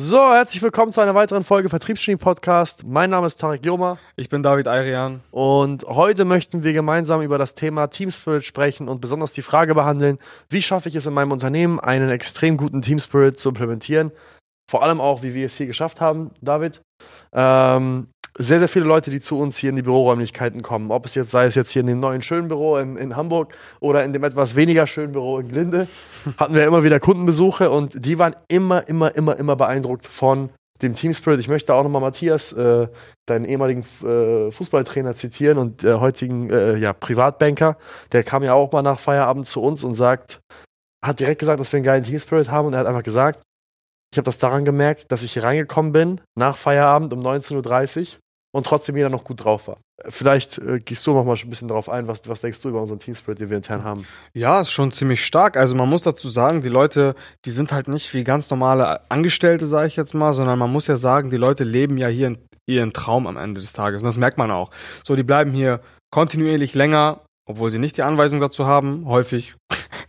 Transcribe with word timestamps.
So, 0.00 0.32
herzlich 0.32 0.62
willkommen 0.62 0.92
zu 0.92 1.00
einer 1.00 1.16
weiteren 1.16 1.42
Folge 1.42 1.68
Vertriebsgenie 1.68 2.18
Podcast. 2.18 2.84
Mein 2.86 3.10
Name 3.10 3.26
ist 3.26 3.40
Tarek 3.40 3.66
Joma 3.66 3.98
Ich 4.14 4.28
bin 4.28 4.44
David 4.44 4.68
Ayrian. 4.68 5.22
und 5.32 5.82
heute 5.88 6.24
möchten 6.24 6.62
wir 6.62 6.72
gemeinsam 6.72 7.20
über 7.20 7.36
das 7.36 7.54
Thema 7.54 7.88
Team 7.88 8.08
Spirit 8.12 8.44
sprechen 8.44 8.86
und 8.86 9.00
besonders 9.00 9.32
die 9.32 9.42
Frage 9.42 9.74
behandeln, 9.74 10.18
wie 10.50 10.62
schaffe 10.62 10.88
ich 10.88 10.94
es 10.94 11.06
in 11.06 11.14
meinem 11.14 11.32
Unternehmen, 11.32 11.80
einen 11.80 12.10
extrem 12.10 12.56
guten 12.56 12.80
Team 12.80 13.00
Spirit 13.00 13.40
zu 13.40 13.48
implementieren. 13.48 14.12
Vor 14.70 14.84
allem 14.84 15.00
auch, 15.00 15.24
wie 15.24 15.34
wir 15.34 15.46
es 15.46 15.56
hier 15.56 15.66
geschafft 15.66 16.00
haben, 16.00 16.30
David. 16.40 16.80
Ähm, 17.32 18.06
sehr, 18.38 18.60
sehr 18.60 18.68
viele 18.68 18.84
Leute, 18.84 19.10
die 19.10 19.20
zu 19.20 19.38
uns 19.38 19.58
hier 19.58 19.70
in 19.70 19.76
die 19.76 19.82
Büroräumlichkeiten 19.82 20.62
kommen. 20.62 20.90
Ob 20.90 21.06
es 21.06 21.14
jetzt 21.14 21.30
sei 21.30 21.46
es 21.46 21.56
jetzt 21.56 21.72
hier 21.72 21.80
in 21.80 21.88
dem 21.88 22.00
neuen 22.00 22.22
schönen 22.22 22.48
Büro 22.48 22.76
in, 22.76 22.96
in 22.96 23.16
Hamburg 23.16 23.52
oder 23.80 24.04
in 24.04 24.12
dem 24.12 24.22
etwas 24.24 24.54
weniger 24.54 24.86
schönen 24.86 25.12
Büro 25.12 25.38
in 25.38 25.48
Glinde, 25.48 25.88
hatten 26.38 26.54
wir 26.54 26.64
immer 26.64 26.84
wieder 26.84 27.00
Kundenbesuche 27.00 27.70
und 27.70 28.06
die 28.06 28.18
waren 28.18 28.36
immer, 28.48 28.88
immer, 28.88 29.14
immer, 29.16 29.36
immer 29.36 29.56
beeindruckt 29.56 30.06
von 30.06 30.50
dem 30.82 30.94
Team 30.94 31.12
Spirit. 31.12 31.40
Ich 31.40 31.48
möchte 31.48 31.74
auch 31.74 31.82
nochmal 31.82 32.00
Matthias, 32.00 32.52
äh, 32.52 32.86
deinen 33.26 33.44
ehemaligen 33.44 33.84
äh, 34.04 34.52
Fußballtrainer, 34.52 35.16
zitieren 35.16 35.58
und 35.58 35.82
äh, 35.82 35.94
heutigen 35.94 36.50
äh, 36.50 36.76
ja, 36.76 36.92
Privatbanker. 36.92 37.76
Der 38.12 38.22
kam 38.22 38.44
ja 38.44 38.54
auch 38.54 38.70
mal 38.70 38.82
nach 38.82 39.00
Feierabend 39.00 39.48
zu 39.48 39.60
uns 39.60 39.82
und 39.82 39.96
sagt, 39.96 40.40
hat 41.04 41.18
direkt 41.18 41.40
gesagt, 41.40 41.58
dass 41.58 41.72
wir 41.72 41.78
einen 41.78 41.84
geilen 41.84 42.04
Team 42.04 42.18
Spirit 42.18 42.50
haben 42.50 42.66
und 42.66 42.74
er 42.74 42.80
hat 42.80 42.86
einfach 42.86 43.02
gesagt, 43.02 43.40
ich 44.12 44.18
habe 44.18 44.24
das 44.24 44.38
daran 44.38 44.64
gemerkt, 44.64 45.12
dass 45.12 45.22
ich 45.22 45.32
hier 45.32 45.42
reingekommen 45.42 45.92
bin 45.92 46.20
nach 46.34 46.56
Feierabend 46.56 47.12
um 47.12 47.20
19.30 47.20 48.00
Uhr 48.00 48.18
und 48.52 48.66
trotzdem 48.66 48.96
jeder 48.96 49.10
noch 49.10 49.24
gut 49.24 49.44
drauf 49.44 49.68
war. 49.68 49.78
Vielleicht 50.08 50.58
äh, 50.58 50.78
gehst 50.78 51.06
du 51.06 51.12
noch 51.12 51.24
mal 51.24 51.36
ein 51.36 51.50
bisschen 51.50 51.68
drauf 51.68 51.88
ein, 51.88 52.06
was, 52.08 52.22
was 52.26 52.40
denkst 52.40 52.60
du 52.62 52.68
über 52.68 52.80
unseren 52.80 52.98
Team 52.98 53.14
Spirit, 53.14 53.40
den 53.40 53.50
wir 53.50 53.56
intern 53.56 53.84
haben? 53.84 54.06
Ja, 54.32 54.60
ist 54.60 54.70
schon 54.70 54.92
ziemlich 54.92 55.24
stark. 55.24 55.56
Also 55.56 55.74
man 55.74 55.88
muss 55.88 56.02
dazu 56.02 56.28
sagen, 56.28 56.60
die 56.60 56.68
Leute, 56.68 57.14
die 57.44 57.50
sind 57.50 57.72
halt 57.72 57.88
nicht 57.88 58.14
wie 58.14 58.24
ganz 58.24 58.48
normale 58.50 59.10
Angestellte, 59.10 59.66
sage 59.66 59.88
ich 59.88 59.96
jetzt 59.96 60.14
mal, 60.14 60.32
sondern 60.32 60.58
man 60.58 60.72
muss 60.72 60.86
ja 60.86 60.96
sagen, 60.96 61.30
die 61.30 61.36
Leute 61.36 61.64
leben 61.64 61.98
ja 61.98 62.08
hier 62.08 62.34
ihren 62.66 62.92
Traum 62.92 63.26
am 63.26 63.36
Ende 63.36 63.60
des 63.60 63.72
Tages. 63.72 64.02
Und 64.02 64.06
das 64.06 64.18
merkt 64.18 64.38
man 64.38 64.50
auch. 64.50 64.70
So, 65.04 65.16
die 65.16 65.22
bleiben 65.22 65.52
hier 65.52 65.80
kontinuierlich 66.10 66.74
länger, 66.74 67.20
obwohl 67.46 67.70
sie 67.70 67.78
nicht 67.78 67.96
die 67.96 68.02
Anweisung 68.02 68.40
dazu 68.40 68.66
haben, 68.66 69.06
häufig. 69.06 69.56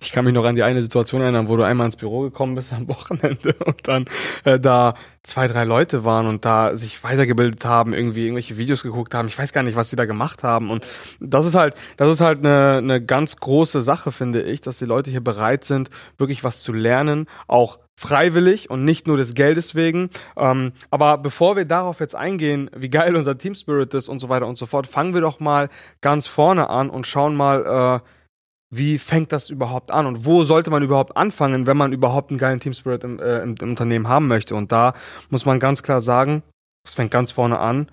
Ich 0.02 0.12
kann 0.12 0.26
mich 0.26 0.34
noch 0.34 0.46
an 0.46 0.56
die 0.56 0.64
eine 0.64 0.82
Situation 0.82 1.22
erinnern, 1.22 1.48
wo 1.48 1.58
du 1.58 1.64
einmal 1.64 1.86
ins 1.86 1.98
Büro 1.98 2.22
gekommen 2.22 2.56
bist 2.56 2.72
am 2.72 2.88
Wochenende 2.88 3.54
und 3.66 3.88
dann 3.88 4.06
äh, 4.46 4.60
da 4.60 4.94
zwei, 5.24 5.48
drei 5.48 5.66
Leute 5.66 6.06
waren 6.06 6.28
und 6.28 6.46
da 6.46 6.76
sich 6.76 7.04
weitergebildet 7.04 7.66
haben, 7.66 7.94
irgendwie 7.94 8.24
irgendwelche 8.24 8.58
Videos 8.58 8.84
geguckt 8.84 9.14
haben. 9.14 9.28
Ich 9.28 9.38
weiß 9.38 9.54
gar 9.54 9.64
nicht, 9.64 9.76
was 9.76 9.90
sie 9.90 9.96
da 9.96 10.06
gemacht 10.06 10.44
haben. 10.44 10.70
Und 10.70 10.86
das 11.20 11.46
ist 11.46 11.56
halt, 11.56 11.76
das 11.98 12.10
ist 12.10 12.22
halt 12.22 12.40
eine, 12.40 12.78
eine 12.78 13.04
ganz 13.04 13.38
große 13.38 13.82
Sache, 13.82 14.12
finde 14.12 14.42
ich, 14.42 14.62
dass 14.62 14.78
die 14.78 14.86
Leute 14.86 15.12
hier 15.12 15.24
bereit 15.24 15.66
sind, 15.66 15.90
wirklich 16.18 16.44
was 16.44 16.62
zu 16.62 16.72
lernen, 16.72 17.28
auch 17.48 17.80
freiwillig 17.96 18.70
und 18.70 18.86
nicht 18.86 19.08
nur 19.08 19.18
des 19.18 19.34
Geldes 19.34 19.76
wegen. 19.76 20.10
Ähm, 20.38 20.72
aber 20.90 21.18
bevor 21.18 21.58
wir 21.58 21.66
darauf 21.66 22.00
jetzt 22.00 22.16
eingehen, 22.16 22.72
wie 22.74 22.90
geil 22.90 23.18
unser 23.18 23.38
Team 23.38 23.54
Spirit 23.54 23.94
ist 23.94 24.08
und 24.08 24.20
so 24.20 24.30
weiter 24.30 24.48
und 24.48 24.58
so 24.58 24.66
fort, 24.66 24.88
fangen 24.88 25.14
wir 25.14 25.22
doch 25.22 25.42
mal 25.42 25.68
ganz 26.00 26.26
vorne 26.26 26.70
an 26.70 26.90
und 26.90 27.06
schauen 27.06 27.36
mal, 27.36 28.02
äh, 28.02 28.10
wie 28.70 28.98
fängt 29.00 29.32
das 29.32 29.50
überhaupt 29.50 29.92
an 29.92 30.06
und 30.06 30.26
wo 30.26 30.44
sollte 30.44 30.70
man 30.70 30.84
überhaupt 30.84 31.18
anfangen, 31.18 31.66
wenn 31.66 31.78
man 31.78 31.92
überhaupt 31.92 32.30
einen 32.30 32.38
geilen 32.38 32.60
Team 32.60 32.74
Spirit 32.74 33.04
im, 33.04 33.20
äh, 33.20 33.40
im, 33.40 33.56
im 33.60 33.70
Unternehmen 33.70 34.08
haben 34.08 34.28
möchte. 34.28 34.56
Und 34.56 34.72
da 34.72 34.94
muss 35.30 35.46
man 35.46 35.60
ganz 35.60 35.84
klar 35.84 36.02
sagen, 36.02 36.44
es 36.86 36.94
fängt 36.94 37.12
ganz 37.12 37.32
vorne 37.32 37.60
an 37.60 37.92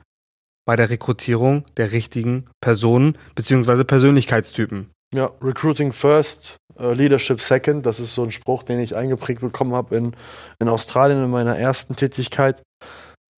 bei 0.66 0.77
der 0.77 0.91
Rekrutierung 0.91 1.64
der 1.77 1.92
richtigen 1.92 2.47
Personen 2.60 3.16
beziehungsweise 3.34 3.84
Persönlichkeitstypen. 3.84 4.91
Ja, 5.14 5.30
Recruiting 5.41 5.92
first, 5.92 6.56
uh, 6.78 6.91
Leadership 6.91 7.41
second. 7.41 7.86
Das 7.86 8.00
ist 8.00 8.14
so 8.14 8.24
ein 8.24 8.32
Spruch, 8.32 8.64
den 8.64 8.80
ich 8.80 8.97
eingeprägt 8.97 9.41
bekommen 9.41 9.72
habe 9.72 9.97
in, 9.97 10.16
in 10.58 10.69
Australien 10.69 11.22
in 11.22 11.30
meiner 11.30 11.56
ersten 11.56 11.94
Tätigkeit. 11.94 12.62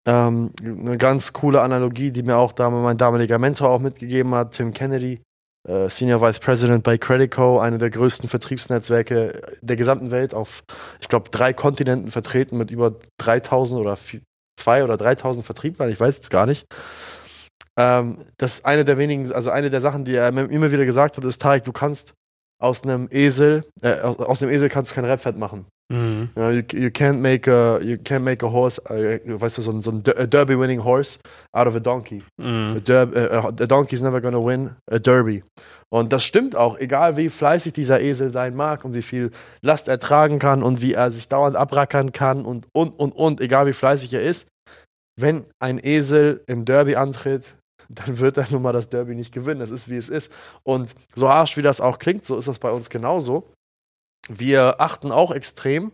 Ähm, 0.08 0.52
eine 0.64 0.98
ganz 0.98 1.34
coole 1.34 1.62
Analogie, 1.62 2.12
die 2.12 2.24
mir 2.24 2.38
auch 2.38 2.54
mein 2.58 2.98
damaliger 2.98 3.38
Mentor 3.38 3.70
auch 3.70 3.80
mitgegeben 3.80 4.34
hat, 4.34 4.54
Tim 4.54 4.74
Kennedy, 4.74 5.22
äh, 5.68 5.90
Senior 5.90 6.22
Vice 6.22 6.40
President 6.40 6.84
bei 6.84 6.98
Credico, 6.98 7.60
eine 7.60 7.78
der 7.78 7.90
größten 7.90 8.30
Vertriebsnetzwerke 8.30 9.42
der 9.62 9.76
gesamten 9.76 10.12
Welt, 10.12 10.34
auf, 10.34 10.64
ich 11.00 11.10
glaube, 11.10 11.30
drei 11.30 11.54
Kontinenten 11.54 12.12
vertreten 12.12 12.58
mit 12.58 12.72
über 12.72 12.96
3000 13.18 13.80
oder 13.80 13.96
vier, 13.96 14.22
zwei 14.58 14.84
oder 14.84 14.98
3000 14.98 15.46
Vertrieblern, 15.46 15.90
ich 15.90 16.00
weiß 16.00 16.16
jetzt 16.16 16.32
gar 16.32 16.46
nicht. 16.46 16.66
Ähm, 17.78 18.26
das 18.38 18.56
ist 18.56 18.66
eine 18.66 18.86
der 18.86 18.98
wenigen, 18.98 19.32
also 19.32 19.52
eine 19.52 19.70
der 19.70 19.82
Sachen, 19.82 20.06
die 20.06 20.16
er 20.16 20.30
immer 20.30 20.72
wieder 20.72 20.86
gesagt 20.86 21.18
hat, 21.18 21.24
ist, 21.24 21.42
Tarek, 21.42 21.64
du 21.64 21.74
kannst 21.74 22.14
aus 22.60 22.84
einem 22.84 23.08
Esel, 23.12 23.64
äh, 23.82 24.00
aus 24.00 24.42
einem 24.42 24.52
Esel 24.52 24.70
kannst 24.70 24.92
du 24.92 24.96
kein 24.96 25.06
Rebfett 25.06 25.38
machen. 25.38 25.66
Mhm. 25.90 26.30
You, 26.36 26.42
know, 26.42 26.50
you, 26.50 26.64
you 26.74 26.90
can't 26.90 27.20
make 27.20 27.50
a, 27.50 27.80
you 27.80 27.96
can't 27.96 28.24
make 28.24 28.46
a 28.46 28.52
horse, 28.52 28.82
äh, 28.90 29.20
weißt 29.26 29.58
du, 29.58 29.62
so 29.62 29.72
ein, 29.72 29.82
so 29.82 29.92
ein 29.92 30.04
Derby-winning 30.04 30.84
horse 30.84 31.20
out 31.54 31.68
of 31.68 31.76
a 31.76 31.80
donkey. 31.80 32.24
Mhm. 32.38 32.76
A, 32.78 32.80
derb, 32.80 33.16
äh, 33.16 33.36
a 33.36 33.52
donkey 33.52 33.96
is 33.96 34.02
never 34.02 34.20
gonna 34.20 34.40
win 34.40 34.76
a 34.92 35.00
derby. 35.00 35.44
Und 35.90 36.12
das 36.12 36.26
stimmt 36.26 36.56
auch, 36.56 36.78
egal 36.78 37.16
wie 37.16 37.30
fleißig 37.30 37.72
dieser 37.72 38.02
Esel 38.02 38.30
sein 38.30 38.56
mag 38.56 38.84
und 38.84 38.94
wie 38.94 39.02
viel 39.02 39.32
Last 39.62 39.88
er 39.88 40.00
tragen 40.00 40.40
kann 40.40 40.62
und 40.62 40.82
wie 40.82 40.94
er 40.94 41.12
sich 41.12 41.30
dauernd 41.30 41.56
abrackern 41.56 42.12
kann 42.12 42.44
und, 42.44 42.68
und, 42.74 42.92
und, 43.00 43.14
und, 43.14 43.40
egal 43.40 43.68
wie 43.68 43.74
fleißig 43.74 44.14
er 44.14 44.22
ist, 44.22 44.48
wenn 45.18 45.46
ein 45.60 45.80
Esel 45.82 46.44
im 46.48 46.66
Derby 46.66 46.96
antritt, 46.96 47.56
dann 47.90 48.20
wird 48.20 48.38
er 48.38 48.48
nun 48.52 48.62
mal 48.62 48.74
das 48.74 48.90
Derby 48.90 49.16
nicht 49.16 49.34
gewinnen. 49.34 49.60
Das 49.60 49.72
ist, 49.72 49.90
wie 49.90 49.98
es 49.98 50.10
ist. 50.10 50.32
Und 50.64 50.94
so 51.16 51.30
harsch 51.30 51.58
wie 51.58 51.62
das 51.62 51.82
auch 51.82 52.00
klingt, 52.00 52.26
so 52.26 52.38
ist 52.38 52.48
das 52.48 52.60
bei 52.60 52.72
uns 52.72 52.90
genauso. 52.90 53.52
Wir 54.30 54.82
achten 54.82 55.12
auch 55.12 55.32
extrem 55.32 55.92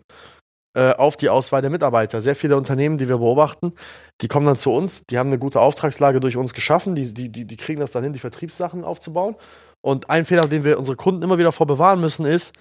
äh, 0.76 0.94
auf 0.94 1.18
die 1.18 1.30
Auswahl 1.30 1.62
der 1.62 1.70
Mitarbeiter. 1.70 2.22
Sehr 2.22 2.36
viele 2.36 2.58
Unternehmen, 2.58 2.98
die 2.98 3.08
wir 3.08 3.18
beobachten, 3.18 3.74
die 4.22 4.28
kommen 4.28 4.48
dann 4.48 4.58
zu 4.58 4.72
uns, 4.72 5.04
die 5.10 5.20
haben 5.20 5.28
eine 5.28 5.38
gute 5.38 5.60
Auftragslage 5.60 6.20
durch 6.20 6.38
uns 6.38 6.54
geschaffen, 6.54 6.96
die, 6.96 7.14
die, 7.14 7.30
die, 7.30 7.46
die 7.46 7.58
kriegen 7.58 7.80
das 7.80 7.92
dann 7.92 8.04
hin, 8.04 8.14
die 8.14 8.20
Vertriebssachen 8.20 8.84
aufzubauen. 8.84 9.36
Und 9.82 10.10
ein 10.10 10.26
Fehler, 10.26 10.48
den 10.48 10.64
wir 10.64 10.80
unsere 10.80 10.98
Kunden 10.98 11.22
immer 11.22 11.38
wieder 11.38 11.52
vor 11.52 11.68
bewahren 11.68 12.00
müssen, 12.00 12.26
ist, 12.26 12.54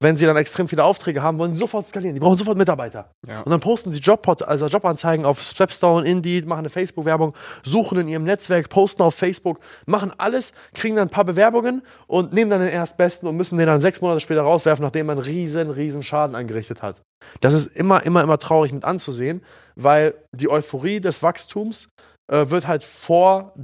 wenn 0.00 0.16
sie 0.16 0.26
dann 0.26 0.36
extrem 0.36 0.68
viele 0.68 0.84
Aufträge 0.84 1.22
haben, 1.22 1.38
wollen 1.38 1.52
sie 1.52 1.58
sofort 1.58 1.88
skalieren. 1.88 2.14
Die 2.14 2.20
brauchen 2.20 2.36
sofort 2.36 2.58
Mitarbeiter. 2.58 3.10
Ja. 3.26 3.40
Und 3.40 3.50
dann 3.50 3.60
posten 3.60 3.92
sie 3.92 4.00
Jobpot, 4.00 4.42
also 4.42 4.66
Jobanzeigen 4.66 5.24
auf 5.24 5.42
Stepstone, 5.42 6.06
Indeed, 6.06 6.46
machen 6.46 6.60
eine 6.60 6.68
Facebook-Werbung, 6.68 7.34
suchen 7.62 7.98
in 7.98 8.08
ihrem 8.08 8.24
Netzwerk, 8.24 8.68
posten 8.68 9.02
auf 9.02 9.14
Facebook, 9.14 9.60
machen 9.86 10.12
alles, 10.18 10.52
kriegen 10.74 10.96
dann 10.96 11.08
ein 11.08 11.10
paar 11.10 11.24
Bewerbungen 11.24 11.82
und 12.06 12.34
nehmen 12.34 12.50
dann 12.50 12.60
den 12.60 12.68
Erstbesten 12.68 13.26
und 13.28 13.36
müssen 13.36 13.56
den 13.56 13.66
dann 13.66 13.80
sechs 13.80 14.02
Monate 14.02 14.20
später 14.20 14.42
rauswerfen, 14.42 14.82
nachdem 14.82 15.06
man 15.06 15.18
einen 15.18 15.26
riesen, 15.26 15.70
riesen 15.70 16.02
Schaden 16.02 16.36
angerichtet 16.36 16.82
hat. 16.82 17.00
Das 17.40 17.54
ist 17.54 17.66
immer, 17.68 18.04
immer, 18.04 18.22
immer 18.22 18.38
traurig 18.38 18.72
mit 18.72 18.84
anzusehen, 18.84 19.42
weil 19.76 20.14
die 20.32 20.50
Euphorie 20.50 21.00
des 21.00 21.22
Wachstums 21.22 21.88
äh, 22.30 22.50
wird 22.50 22.66
halt 22.66 22.84
vor 22.84 23.54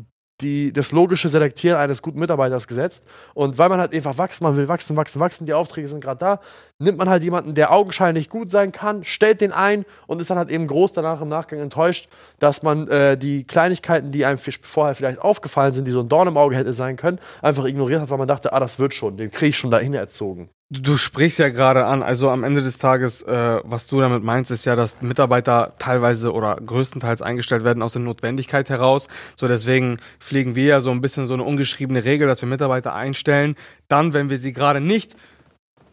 die, 0.43 0.73
das 0.73 0.93
logische 0.93 1.29
Selektieren 1.29 1.79
eines 1.79 2.03
guten 2.03 2.19
Mitarbeiters 2.19 2.69
gesetzt. 2.69 3.05
Und 3.35 3.59
weil 3.59 3.69
man 3.69 3.81
halt 3.81 3.95
einfach 3.95 4.19
wachsen, 4.19 4.45
man 4.45 4.57
will 4.57 4.69
wachsen, 4.69 4.97
wachsen, 4.97 5.21
wachsen, 5.21 5.47
die 5.47 5.55
Aufträge 5.55 5.89
sind 5.89 6.03
gerade 6.03 6.19
da, 6.19 6.41
nimmt 6.79 6.99
man 6.99 7.09
halt 7.09 7.23
jemanden, 7.23 7.55
der 7.55 7.73
augenscheinlich 7.73 8.29
gut 8.29 8.51
sein 8.51 8.73
kann, 8.73 9.05
stellt 9.05 9.41
den 9.41 9.53
ein 9.53 9.85
und 10.07 10.21
ist 10.21 10.31
dann 10.31 10.39
halt 10.39 10.51
eben 10.51 10.67
groß 10.67 10.93
danach 10.93 11.21
im 11.21 11.29
Nachgang 11.29 11.61
enttäuscht, 11.61 12.09
dass 12.39 12.63
man 12.63 12.89
äh, 12.89 13.17
die 13.17 13.45
Kleinigkeiten, 13.45 14.11
die 14.11 14.25
einem 14.25 14.39
vorher 14.39 14.95
vielleicht 14.95 15.21
aufgefallen 15.21 15.73
sind, 15.73 15.87
die 15.87 15.91
so 15.93 16.01
ein 16.01 16.09
Dorn 16.09 16.29
im 16.29 16.37
Auge 16.37 16.57
hätte 16.57 16.73
sein 16.73 16.97
können, 16.97 17.19
einfach 17.41 17.65
ignoriert 17.65 18.03
hat, 18.03 18.11
weil 18.11 18.19
man 18.19 18.29
dachte, 18.29 18.53
ah, 18.53 18.61
das 18.61 18.79
wird 18.79 18.95
schon, 18.95 19.17
den 19.17 19.31
kriege 19.31 19.51
ich 19.51 19.57
schon 19.57 19.71
dahin 19.71 19.95
erzogen. 19.95 20.51
Du, 20.75 20.97
sprichst 20.97 21.39
ja 21.39 21.51
gerade 21.51 21.85
an, 21.85 22.03
also 22.03 22.31
am 22.31 22.45
Ende 22.45 22.63
des 22.63 22.79
Tages, 22.79 23.21
äh, 23.21 23.61
was 23.63 23.89
du 23.89 24.01
damit 24.01 24.25
meinst, 24.25 24.51
ist 24.51 24.65
ja, 24.65 24.75
dass 24.75 25.03
Mitarbeiter 25.03 25.75
teilweise 25.79 26.33
oder 26.33 26.57
größtenteils 26.57 27.21
eingestellt 27.21 27.63
werden 27.63 27.83
aus 27.83 27.93
der 27.93 28.01
Notwendigkeit 28.01 28.71
heraus. 28.71 29.09
So 29.37 29.49
deswegen 29.49 29.99
pflegen 30.19 30.57
wir 30.57 30.65
ja 30.65 30.81
so 30.81 30.91
ein 30.91 31.03
bisschen 31.03 31.27
so 31.27 31.35
eine 31.35 31.43
ungeschriebene 31.43 32.05
Regel, 32.05 32.27
dass 32.27 32.41
wir 32.41 32.49
Mitarbeiter 32.49 32.95
einstellen. 32.95 33.57
Dann, 33.89 34.15
wenn 34.15 34.31
wir 34.31 34.39
sie 34.39 34.55
gerade 34.55 34.81
nicht 34.81 35.15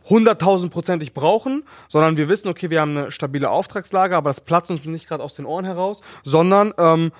hunderttausendprozentig 0.09 1.13
brauchen, 1.13 1.63
sondern 1.89 2.15
wir 2.15 2.29
wissen, 2.29 2.47
okay, 2.47 2.69
wir 2.69 2.79
haben 2.79 2.95
eine 2.95 3.11
stabile 3.11 3.49
Auftragslage, 3.49 4.15
aber 4.15 4.29
das 4.29 4.39
platzt 4.39 4.71
uns 4.71 4.85
nicht 4.85 5.09
gerade 5.09 5.23
aus 5.25 5.35
den 5.35 5.45
Ohren 5.45 5.65
heraus, 5.65 5.99
sondern 6.23 6.73
ähm, 6.77 7.11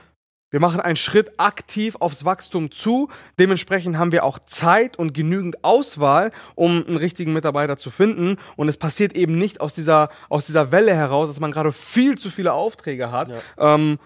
wir 0.51 0.59
machen 0.59 0.81
einen 0.81 0.95
Schritt 0.95 1.31
aktiv 1.37 1.95
aufs 1.99 2.25
Wachstum 2.25 2.71
zu. 2.71 3.09
Dementsprechend 3.39 3.97
haben 3.97 4.11
wir 4.11 4.23
auch 4.23 4.39
Zeit 4.39 4.97
und 4.97 5.13
genügend 5.13 5.63
Auswahl, 5.63 6.31
um 6.55 6.83
einen 6.87 6.97
richtigen 6.97 7.33
Mitarbeiter 7.33 7.77
zu 7.77 7.91
finden. 7.91 8.37
Und 8.55 8.67
es 8.67 8.77
passiert 8.77 9.13
eben 9.13 9.37
nicht 9.37 9.61
aus 9.61 9.73
dieser, 9.73 10.09
aus 10.29 10.47
dieser 10.47 10.71
Welle 10.71 10.95
heraus, 10.95 11.29
dass 11.29 11.39
man 11.39 11.51
gerade 11.51 11.71
viel 11.71 12.17
zu 12.17 12.29
viele 12.31 12.53
Aufträge 12.53 13.11
hat, 13.11 13.29
Ja. 13.29 13.75
ähm, 13.75 13.99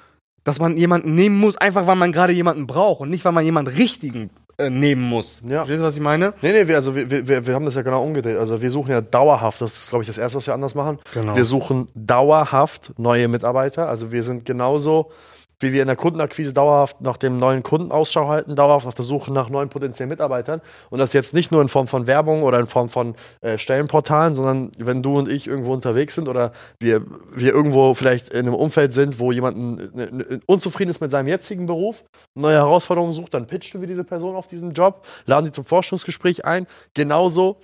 dass 0.43 0.59
man 0.59 0.75
jemanden 0.75 1.15
nehmen 1.15 1.39
muss, 1.39 1.55
einfach 1.55 1.87
weil 1.87 1.95
man 1.95 2.11
gerade 2.11 2.33
jemanden 2.33 2.67
braucht 2.67 2.99
und 2.99 3.09
nicht, 3.09 3.23
weil 3.23 3.31
man 3.31 3.45
jemanden 3.45 3.73
richtigen 3.73 4.29
äh, 4.57 4.69
nehmen 4.69 5.01
muss. 5.01 5.41
Ja. 5.47 5.59
Verstehst 5.59 5.79
du, 5.79 5.85
was 5.85 5.95
ich 5.95 6.01
meine? 6.01 6.33
Nee, 6.41 6.51
nee, 6.51 6.67
wir, 6.67 6.75
also 6.75 6.93
wir, 6.93 7.09
wir, 7.09 7.47
wir 7.47 7.55
haben 7.55 7.63
das 7.63 7.75
ja 7.75 7.81
genau 7.81 8.03
umgedreht. 8.03 8.37
Also 8.37 8.61
wir 8.61 8.69
suchen 8.69 8.91
ja 8.91 8.99
dauerhaft, 8.99 9.61
das 9.61 9.73
ist, 9.73 9.89
glaube 9.89 10.03
ich, 10.03 10.07
das 10.07 10.17
Erste, 10.17 10.35
was 10.37 10.45
wir 10.45 10.53
anders 10.53 10.75
machen. 10.75 10.99
Genau. 11.13 11.37
Wir 11.37 11.45
suchen 11.45 11.87
dauerhaft 11.95 12.91
neue 12.97 13.29
Mitarbeiter. 13.29 13.87
Also 13.87 14.11
wir 14.11 14.21
sind 14.23 14.45
genauso 14.45 15.11
wie 15.59 15.73
wir 15.73 15.81
in 15.81 15.87
der 15.87 15.95
Kundenakquise 15.95 16.53
dauerhaft 16.53 17.01
nach 17.01 17.17
dem 17.17 17.39
neuen 17.39 17.63
Kunden 17.63 17.91
Ausschau 17.91 18.27
halten, 18.27 18.55
dauerhaft 18.55 18.85
auf 18.87 18.95
der 18.95 19.05
Suche 19.05 19.31
nach 19.31 19.49
neuen 19.49 19.69
potenziellen 19.69 20.09
Mitarbeitern. 20.09 20.61
Und 20.89 20.99
das 20.99 21.13
jetzt 21.13 21.33
nicht 21.33 21.51
nur 21.51 21.61
in 21.61 21.69
Form 21.69 21.87
von 21.87 22.07
Werbung 22.07 22.43
oder 22.43 22.59
in 22.59 22.67
Form 22.67 22.89
von 22.89 23.15
äh, 23.41 23.57
Stellenportalen, 23.57 24.35
sondern 24.35 24.71
wenn 24.77 25.03
du 25.03 25.17
und 25.17 25.29
ich 25.29 25.47
irgendwo 25.47 25.73
unterwegs 25.73 26.15
sind 26.15 26.27
oder 26.27 26.51
wir, 26.79 27.03
wir 27.33 27.53
irgendwo 27.53 27.93
vielleicht 27.93 28.29
in 28.29 28.39
einem 28.39 28.55
Umfeld 28.55 28.93
sind, 28.93 29.19
wo 29.19 29.31
jemand 29.31 30.41
unzufrieden 30.45 30.91
ist 30.91 31.01
mit 31.01 31.11
seinem 31.11 31.27
jetzigen 31.27 31.65
Beruf, 31.65 32.03
neue 32.35 32.55
Herausforderungen 32.55 33.13
sucht, 33.13 33.33
dann 33.33 33.47
pitchen 33.47 33.81
wir 33.81 33.87
diese 33.87 34.03
Person 34.03 34.35
auf 34.35 34.47
diesen 34.47 34.73
Job, 34.73 35.05
laden 35.25 35.45
sie 35.45 35.51
zum 35.51 35.65
Forschungsgespräch 35.65 36.45
ein. 36.45 36.67
Genauso 36.93 37.57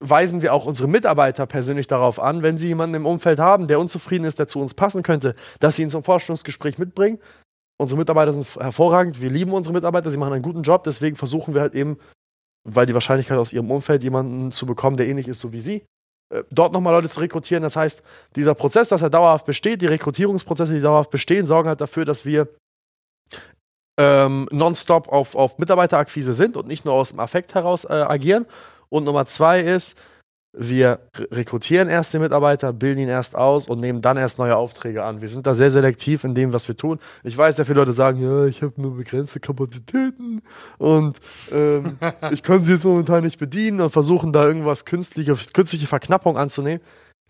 weisen 0.00 0.42
wir 0.42 0.52
auch 0.52 0.66
unsere 0.66 0.88
Mitarbeiter 0.88 1.46
persönlich 1.46 1.86
darauf 1.86 2.20
an, 2.20 2.42
wenn 2.42 2.58
sie 2.58 2.68
jemanden 2.68 2.96
im 2.96 3.06
Umfeld 3.06 3.38
haben, 3.38 3.68
der 3.68 3.80
unzufrieden 3.80 4.24
ist, 4.24 4.38
der 4.38 4.48
zu 4.48 4.60
uns 4.60 4.74
passen 4.74 5.02
könnte, 5.02 5.34
dass 5.60 5.76
sie 5.76 5.82
ihn 5.82 5.90
zum 5.90 6.04
Forschungsgespräch 6.04 6.78
mitbringen 6.78 7.18
Unsere 7.76 7.98
Mitarbeiter 7.98 8.32
sind 8.32 8.46
hervorragend, 8.56 9.20
wir 9.20 9.30
lieben 9.30 9.52
unsere 9.52 9.72
Mitarbeiter, 9.72 10.10
sie 10.10 10.18
machen 10.18 10.34
einen 10.34 10.42
guten 10.42 10.62
Job, 10.62 10.84
deswegen 10.84 11.16
versuchen 11.16 11.54
wir 11.54 11.60
halt 11.60 11.74
eben, 11.74 11.98
weil 12.64 12.86
die 12.86 12.94
Wahrscheinlichkeit 12.94 13.36
aus 13.36 13.52
ihrem 13.52 13.70
Umfeld 13.70 14.02
jemanden 14.04 14.52
zu 14.52 14.64
bekommen, 14.64 14.96
der 14.96 15.08
ähnlich 15.08 15.26
ist 15.26 15.40
so 15.40 15.52
wie 15.52 15.60
sie, 15.60 15.84
äh, 16.32 16.44
dort 16.50 16.72
nochmal 16.72 16.94
Leute 16.94 17.08
zu 17.08 17.18
rekrutieren. 17.18 17.64
Das 17.64 17.74
heißt, 17.74 18.02
dieser 18.36 18.54
Prozess, 18.54 18.88
dass 18.88 19.02
er 19.02 19.10
dauerhaft 19.10 19.44
besteht, 19.44 19.82
die 19.82 19.86
Rekrutierungsprozesse, 19.86 20.72
die 20.72 20.80
dauerhaft 20.80 21.10
bestehen, 21.10 21.46
sorgen 21.46 21.68
halt 21.68 21.80
dafür, 21.80 22.04
dass 22.04 22.24
wir 22.24 22.48
ähm, 23.98 24.48
nonstop 24.52 25.08
auf, 25.08 25.34
auf 25.34 25.58
Mitarbeiterakquise 25.58 26.32
sind 26.32 26.56
und 26.56 26.68
nicht 26.68 26.84
nur 26.84 26.94
aus 26.94 27.10
dem 27.10 27.18
Affekt 27.18 27.54
heraus 27.56 27.84
äh, 27.84 27.92
agieren. 27.92 28.46
Und 28.94 29.02
Nummer 29.02 29.26
zwei 29.26 29.58
ist, 29.58 30.00
wir 30.52 31.00
rekrutieren 31.32 31.88
erst 31.88 32.14
den 32.14 32.20
Mitarbeiter, 32.20 32.72
bilden 32.72 33.00
ihn 33.00 33.08
erst 33.08 33.34
aus 33.34 33.66
und 33.66 33.80
nehmen 33.80 34.02
dann 34.02 34.16
erst 34.16 34.38
neue 34.38 34.54
Aufträge 34.54 35.02
an. 35.02 35.20
Wir 35.20 35.28
sind 35.28 35.48
da 35.48 35.54
sehr 35.54 35.72
selektiv 35.72 36.22
in 36.22 36.36
dem, 36.36 36.52
was 36.52 36.68
wir 36.68 36.76
tun. 36.76 37.00
Ich 37.24 37.36
weiß, 37.36 37.56
sehr 37.56 37.64
viele 37.64 37.80
Leute 37.80 37.92
sagen, 37.92 38.22
ja, 38.22 38.46
ich 38.46 38.62
habe 38.62 38.80
nur 38.80 38.96
begrenzte 38.96 39.40
Kapazitäten 39.40 40.42
und 40.78 41.18
ähm, 41.50 41.98
ich 42.30 42.44
kann 42.44 42.62
sie 42.62 42.74
jetzt 42.74 42.84
momentan 42.84 43.24
nicht 43.24 43.40
bedienen 43.40 43.80
und 43.80 43.90
versuchen 43.90 44.32
da 44.32 44.46
irgendwas 44.46 44.84
künstliche, 44.84 45.36
künstliche 45.52 45.88
Verknappung 45.88 46.38
anzunehmen. 46.38 46.80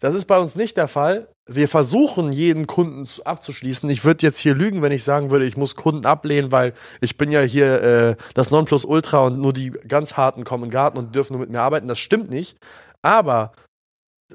Das 0.00 0.14
ist 0.14 0.26
bei 0.26 0.38
uns 0.38 0.56
nicht 0.56 0.76
der 0.76 0.88
Fall. 0.88 1.28
Wir 1.46 1.68
versuchen, 1.68 2.32
jeden 2.32 2.66
Kunden 2.66 3.06
abzuschließen. 3.24 3.88
Ich 3.90 4.04
würde 4.04 4.26
jetzt 4.26 4.38
hier 4.38 4.54
lügen, 4.54 4.82
wenn 4.82 4.92
ich 4.92 5.04
sagen 5.04 5.30
würde, 5.30 5.44
ich 5.44 5.56
muss 5.56 5.76
Kunden 5.76 6.06
ablehnen, 6.06 6.52
weil 6.52 6.74
ich 7.00 7.16
bin 7.16 7.30
ja 7.30 7.40
hier 7.40 7.82
äh, 7.82 8.16
das 8.34 8.50
Nonplusultra 8.50 9.26
und 9.26 9.38
nur 9.38 9.52
die 9.52 9.70
ganz 9.70 10.16
harten 10.16 10.44
kommen 10.44 10.64
in 10.64 10.70
den 10.70 10.74
Garten 10.74 10.98
und 10.98 11.14
dürfen 11.14 11.34
nur 11.34 11.40
mit 11.40 11.50
mir 11.50 11.60
arbeiten. 11.60 11.88
Das 11.88 11.98
stimmt 11.98 12.30
nicht. 12.30 12.58
Aber 13.02 13.52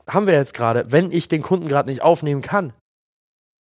haben 0.08 0.28
wir 0.28 0.34
jetzt 0.34 0.54
gerade, 0.54 0.92
wenn 0.92 1.12
ich 1.12 1.28
den 1.28 1.42
Kunden 1.42 1.68
gerade 1.68 1.90
nicht 1.90 2.02
aufnehmen 2.02 2.42
kann, 2.42 2.74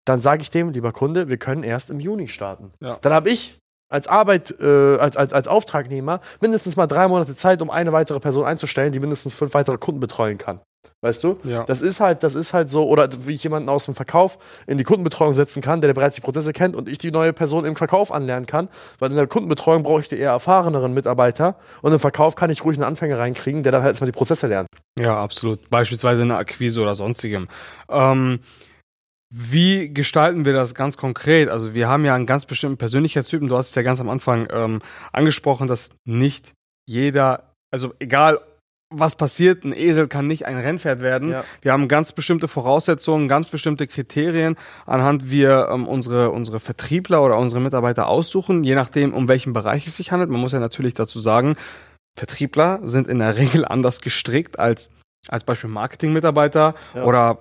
dann 0.05 0.21
sage 0.21 0.43
ich 0.43 0.51
dem, 0.51 0.71
lieber 0.71 0.93
Kunde, 0.93 1.29
wir 1.29 1.37
können 1.37 1.63
erst 1.63 1.91
im 1.91 2.01
Juni 2.01 2.29
starten. 2.29 2.73
Ja. 2.81 2.99
Dann 3.01 3.13
habe 3.13 3.31
ich 3.31 3.59
als 3.91 4.07
Arbeit, 4.07 4.55
äh, 4.61 4.97
als, 4.97 5.17
als, 5.17 5.33
als 5.33 5.49
Auftragnehmer 5.49 6.21
mindestens 6.41 6.77
mal 6.77 6.87
drei 6.87 7.09
Monate 7.09 7.37
Zeit, 7.37 7.63
um 7.63 7.71
eine 7.71 7.93
weitere 7.93 8.21
Person 8.21 8.45
einzustellen, 8.45 8.93
die 8.93 9.01
mindestens 9.01 9.35
fünf 9.35 9.55
weitere 9.55 9.79
Kunden 9.79 10.01
betreuen 10.01 10.39
kann. 10.39 10.61
Weißt 11.01 11.23
du? 11.23 11.39
Ja. 11.45 11.65
Das 11.65 11.81
ist 11.81 12.01
halt, 12.01 12.25
das 12.25 12.35
ist 12.35 12.53
halt 12.53 12.71
so, 12.71 12.89
oder 12.89 13.09
wie 13.27 13.35
ich 13.35 13.45
jemanden 13.45 13.69
aus 13.69 13.85
dem 13.85 13.95
Verkauf 13.95 14.39
in 14.67 14.79
die 14.79 14.85
Kundenbetreuung 14.85 15.33
setzen 15.33 15.63
kann, 15.63 15.81
der, 15.81 15.89
der 15.89 15.95
bereits 15.95 16.17
die 16.17 16.23
Prozesse 16.23 16.53
kennt 16.53 16.75
und 16.75 16.89
ich 16.89 16.99
die 16.99 17.13
neue 17.13 17.33
Person 17.33 17.65
im 17.65 17.77
Verkauf 17.77 18.11
anlernen 18.11 18.47
kann, 18.47 18.69
weil 18.99 19.11
in 19.11 19.17
der 19.17 19.29
Kundenbetreuung 19.29 19.85
brauche 19.85 20.01
ich 20.01 20.09
die 20.09 20.17
eher 20.19 20.31
erfahreneren 20.31 20.93
Mitarbeiter 20.95 21.57
und 21.83 21.93
im 21.93 22.01
Verkauf 22.01 22.35
kann 22.35 22.51
ich 22.51 22.65
ruhig 22.65 22.79
einen 22.79 22.85
Anfänger 22.85 23.19
reinkriegen, 23.19 23.63
der 23.63 23.71
dann 23.71 23.83
halt 23.83 23.93
erstmal 23.93 24.11
die 24.11 24.17
Prozesse 24.17 24.49
lernt. 24.49 24.69
Ja, 24.99 25.23
absolut. 25.23 25.71
Beispielsweise 25.71 26.23
eine 26.23 26.37
Akquise 26.37 26.81
oder 26.81 26.97
sonstigem. 26.97 27.47
Ähm, 27.89 28.41
wie 29.31 29.93
gestalten 29.93 30.45
wir 30.45 30.53
das 30.53 30.75
ganz 30.75 30.97
konkret? 30.97 31.49
Also 31.49 31.75
wir 31.75 31.89
haben 31.89 32.05
ja 32.05 32.15
einen 32.15 32.27
ganz 32.27 32.47
bestimmten 32.47 32.79
Persönlichkeitstypen. 32.79 33.47
Du 33.47 33.57
hast 33.57 33.69
es 33.69 33.75
ja 33.75 33.83
ganz 33.83 34.01
am 34.01 34.09
Anfang 34.09 34.49
ähm, 34.51 34.81
angesprochen, 35.13 35.69
dass 35.69 35.91
nicht 36.05 36.55
jeder, 36.87 37.53
also 37.71 37.93
egal 38.01 38.41
was 38.91 39.17
passiert, 39.17 39.65
ein 39.65 39.73
Esel 39.73 40.09
kann 40.09 40.27
nicht 40.27 40.47
ein 40.47 40.57
Rennpferd 40.57 41.01
werden. 41.01 41.31
Ja. 41.31 41.45
Wir 41.61 41.73
haben 41.73 41.89
ganz 41.89 42.13
bestimmte 42.13 42.49
Voraussetzungen, 42.49 43.29
ganz 43.29 43.49
bestimmte 43.49 43.87
Kriterien, 43.87 44.57
anhand 44.87 45.31
wir 45.31 45.69
ähm, 45.71 45.87
unsere, 45.87 46.31
unsere 46.31 46.59
Vertriebler 46.59 47.23
oder 47.23 47.39
unsere 47.39 47.61
Mitarbeiter 47.61 48.09
aussuchen, 48.09 48.65
je 48.65 48.75
nachdem, 48.75 49.13
um 49.13 49.29
welchen 49.29 49.53
Bereich 49.53 49.87
es 49.87 49.97
sich 49.97 50.11
handelt. 50.11 50.31
Man 50.31 50.41
muss 50.41 50.53
ja 50.53 50.61
natürlich 50.61 50.95
dazu 50.95 51.21
sagen, 51.21 51.57
Vertriebler 52.17 52.81
sind 52.83 53.09
in 53.09 53.19
der 53.19 53.37
Regel 53.39 53.65
anders 53.65 54.01
gestrickt 54.01 54.59
als 54.59 54.91
als 55.27 55.45
Beispiel 55.45 55.71
Marketing-Mitarbeiter 55.71 56.75
ja. 56.95 57.05
oder 57.05 57.39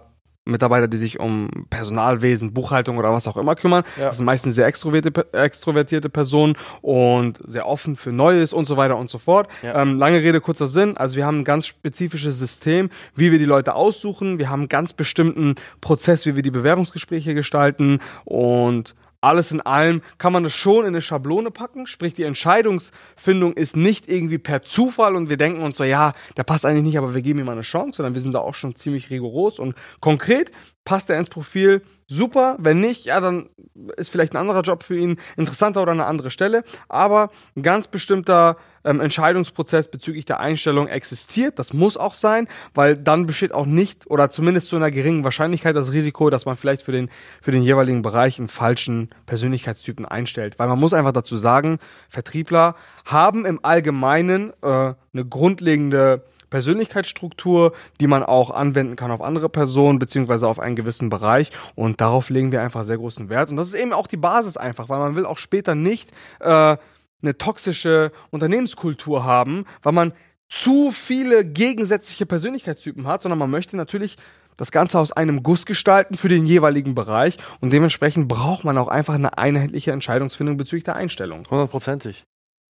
Mitarbeiter, 0.48 0.88
die 0.88 0.98
sich 0.98 1.20
um 1.20 1.50
Personalwesen, 1.70 2.54
Buchhaltung 2.54 2.98
oder 2.98 3.12
was 3.12 3.28
auch 3.28 3.38
immer 3.38 3.56
kümmern. 3.56 3.84
Ja. 3.98 4.06
Das 4.06 4.18
sind 4.18 4.26
meistens 4.26 4.56
sehr 4.56 4.68
extrovertierte, 4.68 6.10
Personen 6.10 6.56
und 6.82 7.40
sehr 7.46 7.68
offen 7.68 7.96
für 7.96 8.12
Neues 8.12 8.54
und 8.54 8.68
so 8.68 8.78
weiter 8.78 8.98
und 8.98 9.10
so 9.10 9.18
fort. 9.18 9.50
Ja. 9.62 9.82
Ähm, 9.82 9.98
lange 9.98 10.22
Rede, 10.22 10.42
kurzer 10.42 10.68
Sinn. 10.68 10.98
Also 10.98 11.16
wir 11.16 11.26
haben 11.26 11.40
ein 11.40 11.44
ganz 11.44 11.68
spezifisches 11.68 12.40
System, 12.40 12.90
wie 13.16 13.32
wir 13.32 13.40
die 13.40 13.46
Leute 13.46 13.76
aussuchen. 13.76 14.40
Wir 14.40 14.50
haben 14.50 14.62
einen 14.62 14.70
ganz 14.70 14.94
bestimmten 14.94 15.56
Prozess, 15.82 16.26
wie 16.26 16.36
wir 16.36 16.44
die 16.44 16.52
Bewerbungsgespräche 16.52 17.34
gestalten 17.34 18.00
und 18.26 18.96
alles 19.28 19.52
in 19.52 19.62
allem 19.62 20.02
kann 20.18 20.34
man 20.34 20.46
es 20.46 20.54
schon 20.54 20.82
in 20.82 20.88
eine 20.88 21.02
Schablone 21.02 21.52
packen, 21.52 21.86
sprich 21.86 22.14
die 22.14 22.24
Entscheidungsfindung 22.24 23.54
ist 23.54 23.76
nicht 23.76 24.10
irgendwie 24.10 24.38
per 24.38 24.62
Zufall 24.62 25.16
und 25.16 25.30
wir 25.30 25.38
denken 25.38 25.62
uns 25.62 25.78
so, 25.78 25.84
ja, 25.84 26.14
der 26.38 26.44
passt 26.44 26.66
eigentlich 26.66 26.84
nicht, 26.84 26.98
aber 26.98 27.14
wir 27.14 27.22
geben 27.22 27.40
ihm 27.40 27.50
eine 27.50 27.62
Chance, 27.62 27.98
sondern 27.98 28.14
wir 28.14 28.22
sind 28.22 28.34
da 28.34 28.40
auch 28.40 28.56
schon 28.56 28.76
ziemlich 28.76 29.10
rigoros 29.10 29.60
und 29.60 29.76
konkret. 30.00 30.52
Passt 30.86 31.10
er 31.10 31.20
ins 31.20 31.30
Profil, 31.30 31.82
super. 32.08 32.56
Wenn 32.60 32.80
nicht, 32.80 33.06
ja, 33.06 33.20
dann 33.20 33.50
ist 33.98 34.10
vielleicht 34.10 34.34
ein 34.34 34.38
anderer 34.38 34.62
Job 34.62 34.84
für 34.84 34.98
ihn 34.98 35.18
interessanter 35.36 35.82
oder 35.82 35.92
eine 35.92 36.06
andere 36.06 36.32
Stelle. 36.32 36.64
Aber 36.90 37.30
ein 37.56 37.64
ganz 37.64 37.88
bestimmter 37.88 38.58
ähm, 38.84 39.02
Entscheidungsprozess 39.02 39.90
bezüglich 39.90 40.26
der 40.26 40.40
Einstellung 40.40 40.88
existiert. 40.88 41.60
Das 41.60 41.74
muss 41.74 41.98
auch 41.98 42.14
sein, 42.14 42.48
weil 42.74 42.98
dann 42.98 43.26
besteht 43.26 43.52
auch 43.52 43.66
nicht 43.66 44.08
oder 44.08 44.30
zumindest 44.30 44.70
zu 44.70 44.78
einer 44.78 44.90
geringen 44.90 45.24
Wahrscheinlichkeit 45.24 45.76
das 45.76 45.92
Risiko, 45.92 46.30
dass 46.30 46.46
man 46.46 46.56
vielleicht 46.56 46.84
für 46.84 46.94
den, 46.94 47.10
für 47.42 47.52
den 47.52 47.62
jeweiligen 47.62 48.02
Bereich 48.02 48.40
einen 48.40 48.48
falschen 48.48 49.10
Persönlichkeitstypen 49.26 50.06
einstellt. 50.06 50.58
Weil 50.58 50.70
man 50.70 50.80
muss 50.80 50.94
einfach 50.94 51.12
dazu 51.12 51.38
sagen, 51.38 51.80
Vertriebler 52.10 52.76
haben 53.06 53.46
im 53.46 53.60
Allgemeinen 53.64 54.54
äh, 54.62 54.68
eine 55.14 55.26
grundlegende 55.30 56.24
Persönlichkeitsstruktur, 56.50 57.74
die 58.00 58.08
man 58.08 58.24
auch 58.24 58.52
anwenden 58.52 58.96
kann 58.96 59.12
auf 59.12 59.22
andere 59.22 59.50
Personen 59.50 60.00
beziehungsweise 60.00 60.48
auf 60.48 60.60
einen 60.60 60.76
gewissen 60.76 61.10
Bereich. 61.10 61.52
Und 61.76 62.02
darauf 62.02 62.30
legen 62.30 62.52
wir 62.52 62.62
einfach 62.62 62.84
sehr 62.84 62.98
großen 62.98 63.30
Wert. 63.30 63.50
Und 63.50 63.58
das 63.58 63.70
ist 63.70 63.74
eben 63.76 63.94
auch 63.94 64.08
die 64.08 64.18
Basis 64.18 64.58
einfach, 64.58 64.90
weil 64.90 65.00
man 65.00 65.16
will 65.16 65.26
auch 65.26 65.38
später 65.38 65.76
nicht 65.76 66.12
äh, 66.40 66.78
eine 67.22 67.38
toxische 67.38 68.12
Unternehmenskultur 68.30 69.24
haben, 69.24 69.66
weil 69.82 69.94
man 69.94 70.14
zu 70.50 70.92
viele 70.92 71.44
gegensätzliche 71.46 72.26
Persönlichkeitstypen 72.26 73.08
hat, 73.08 73.22
sondern 73.22 73.40
man 73.40 73.50
möchte 73.50 73.76
natürlich 73.76 74.18
das 74.56 74.72
Ganze 74.72 75.00
aus 75.00 75.12
einem 75.12 75.44
Guss 75.44 75.66
gestalten 75.66 76.16
für 76.16 76.30
den 76.30 76.46
jeweiligen 76.46 76.96
Bereich 76.96 77.38
und 77.60 77.72
dementsprechend 77.72 78.28
braucht 78.28 78.64
man 78.64 78.78
auch 78.78 78.88
einfach 78.88 79.14
eine 79.14 79.38
einheitliche 79.38 79.92
Entscheidungsfindung 79.92 80.58
bezüglich 80.58 80.84
der 80.84 80.96
Einstellung. 80.96 81.44
Hundertprozentig. 81.50 82.26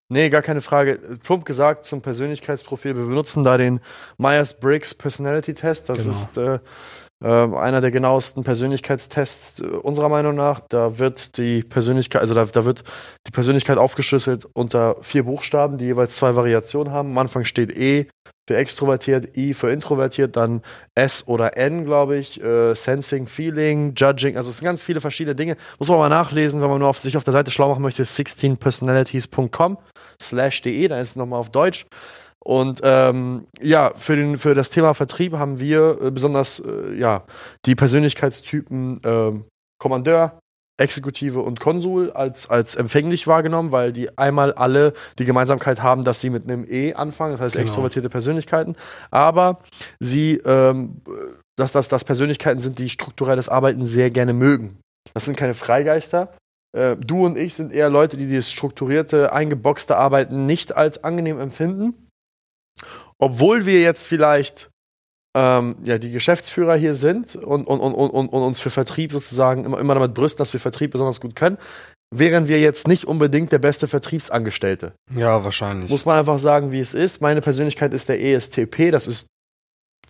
Nee, 0.09 0.31
gar 0.31 0.43
keine 0.43 0.61
Frage. 0.61 1.19
Plump 1.23 1.45
gesagt 1.45 1.85
zum 1.85 2.01
Persönlichkeitsprofil. 2.01 2.97
Wir 2.97 3.07
benutzen 3.07 3.43
da 3.43 3.57
den 3.57 3.81
Myers-Briggs 4.19 4.95
Personality 4.95 5.55
Test. 5.55 5.89
Das 5.89 6.03
genau. 6.03 6.11
ist 6.11 6.37
äh, 6.37 6.59
äh, 7.25 7.29
einer 7.29 7.81
der 7.81 7.91
genauesten 7.91 8.45
Persönlichkeitstests 8.45 9.61
äh, 9.61 9.65
unserer 9.65 10.09
Meinung 10.09 10.35
nach. 10.35 10.61
Da 10.69 10.99
wird 10.99 11.39
die 11.39 11.63
Persönlichkeit, 11.63 12.21
also 12.21 12.35
da, 12.35 12.45
da, 12.45 12.65
wird 12.65 12.85
die 13.27 13.31
Persönlichkeit 13.31 13.79
aufgeschlüsselt 13.79 14.47
unter 14.53 14.97
vier 15.01 15.25
Buchstaben, 15.25 15.79
die 15.79 15.87
jeweils 15.87 16.15
zwei 16.17 16.37
Variationen 16.37 16.93
haben. 16.93 17.11
Am 17.11 17.19
Anfang 17.19 17.45
steht 17.45 17.77
E 17.77 18.07
für 18.47 18.57
extrovertiert, 18.57 19.37
I 19.37 19.55
für 19.55 19.71
introvertiert, 19.71 20.37
dann 20.37 20.63
S 20.95 21.27
oder 21.27 21.57
N, 21.57 21.85
glaube 21.85 22.17
ich, 22.17 22.41
äh, 22.41 22.75
Sensing, 22.75 23.27
Feeling, 23.27 23.95
Judging, 23.97 24.37
also 24.37 24.51
es 24.51 24.59
sind 24.59 24.67
ganz 24.67 24.85
viele 24.85 25.01
verschiedene 25.01 25.35
Dinge. 25.35 25.57
Muss 25.79 25.89
man 25.89 25.99
mal 25.99 26.09
nachlesen, 26.09 26.61
wenn 26.61 26.69
man 26.69 26.79
nur 26.79 26.89
auf, 26.89 26.99
sich 26.99 27.17
auf 27.17 27.25
der 27.25 27.33
Seite 27.33 27.51
schlau 27.51 27.71
machen 27.71 27.83
möchte, 27.83 28.05
16personalities.com 28.05 29.79
slash 30.21 30.63
de, 30.63 30.89
dann 30.89 31.01
ist 31.01 31.11
es 31.11 31.17
nochmal 31.17 31.41
auf 31.41 31.51
Deutsch. 31.51 31.87
Und 32.47 32.81
ähm, 32.85 33.49
ja, 33.61 33.93
für, 33.97 34.15
den, 34.15 34.37
für 34.37 34.55
das 34.55 34.71
Thema 34.71 34.95
Vertrieb 34.95 35.33
haben 35.33 35.59
wir 35.59 36.01
äh, 36.01 36.11
besonders 36.13 36.61
äh, 36.61 36.95
ja, 36.97 37.25
die 37.65 37.75
Persönlichkeitstypen 37.75 39.03
äh, 39.03 39.33
Kommandeur, 39.81 40.39
Exekutive 40.79 41.41
und 41.41 41.59
Konsul 41.59 42.13
als, 42.13 42.49
als 42.49 42.77
empfänglich 42.77 43.27
wahrgenommen, 43.27 43.73
weil 43.73 43.93
die 43.93 44.17
einmal 44.17 44.53
alle 44.53 44.93
die 45.19 45.25
Gemeinsamkeit 45.25 45.83
haben, 45.83 46.05
dass 46.05 46.21
sie 46.21 46.31
mit 46.31 46.45
einem 46.45 46.65
E 46.69 46.95
anfangen, 46.95 47.33
das 47.33 47.41
heißt 47.41 47.55
genau. 47.55 47.63
extrovertierte 47.65 48.11
Persönlichkeiten, 48.11 48.77
aber 49.11 49.59
sie, 49.99 50.35
ähm, 50.45 51.01
dass 51.57 51.73
das 51.73 51.89
dass 51.89 52.05
Persönlichkeiten 52.05 52.61
sind, 52.61 52.79
die 52.79 52.91
strukturelles 52.91 53.49
Arbeiten 53.49 53.87
sehr 53.87 54.11
gerne 54.11 54.35
mögen. 54.35 54.79
Das 55.15 55.25
sind 55.25 55.37
keine 55.37 55.55
Freigeister. 55.55 56.33
Äh, 56.73 56.97
du 56.97 57.25
und 57.27 57.37
ich 57.37 57.55
sind 57.55 57.73
eher 57.73 57.91
Leute, 57.91 58.17
die 58.17 58.35
das 58.35 58.51
strukturierte, 58.51 59.33
eingeboxte 59.33 59.97
Arbeiten 59.97 60.47
nicht 60.47 60.77
als 60.77 61.03
angenehm 61.05 61.41
empfinden. 61.41 62.09
Obwohl 63.19 63.65
wir 63.65 63.81
jetzt 63.81 64.07
vielleicht 64.07 64.71
ähm, 65.37 65.77
ja, 65.85 65.99
die 65.99 66.11
Geschäftsführer 66.11 66.77
hier 66.77 66.95
sind 66.95 67.37
und, 67.37 67.67
und, 67.67 67.81
und, 67.81 67.95
und, 67.95 68.29
und 68.29 68.43
uns 68.43 68.59
für 68.59 68.71
Vertrieb 68.71 69.13
sozusagen 69.13 69.65
immer, 69.65 69.79
immer 69.79 69.95
damit 69.95 70.15
brüsten, 70.15 70.39
dass 70.39 70.53
wir 70.53 70.61
Vertrieb 70.61 70.93
besonders 70.93 71.21
gut 71.21 71.37
können, 71.37 71.59
wären 72.15 72.49
wir 72.49 72.61
jetzt 72.61 72.89
nicht 72.89 73.05
unbedingt 73.05 73.53
der 73.53 73.59
beste 73.59 73.89
Vertriebsangestellte. 73.89 74.95
Ja, 75.15 75.45
wahrscheinlich. 75.45 75.91
Muss 75.91 76.05
man 76.05 76.19
einfach 76.19 76.39
sagen, 76.39 76.73
wie 76.73 76.81
es 76.81 76.95
ist. 76.95 77.21
Meine 77.21 77.41
Persönlichkeit 77.43 77.93
ist 77.93 78.09
der 78.09 78.23
ESTP, 78.23 78.91
das 78.91 79.07
ist, 79.07 79.27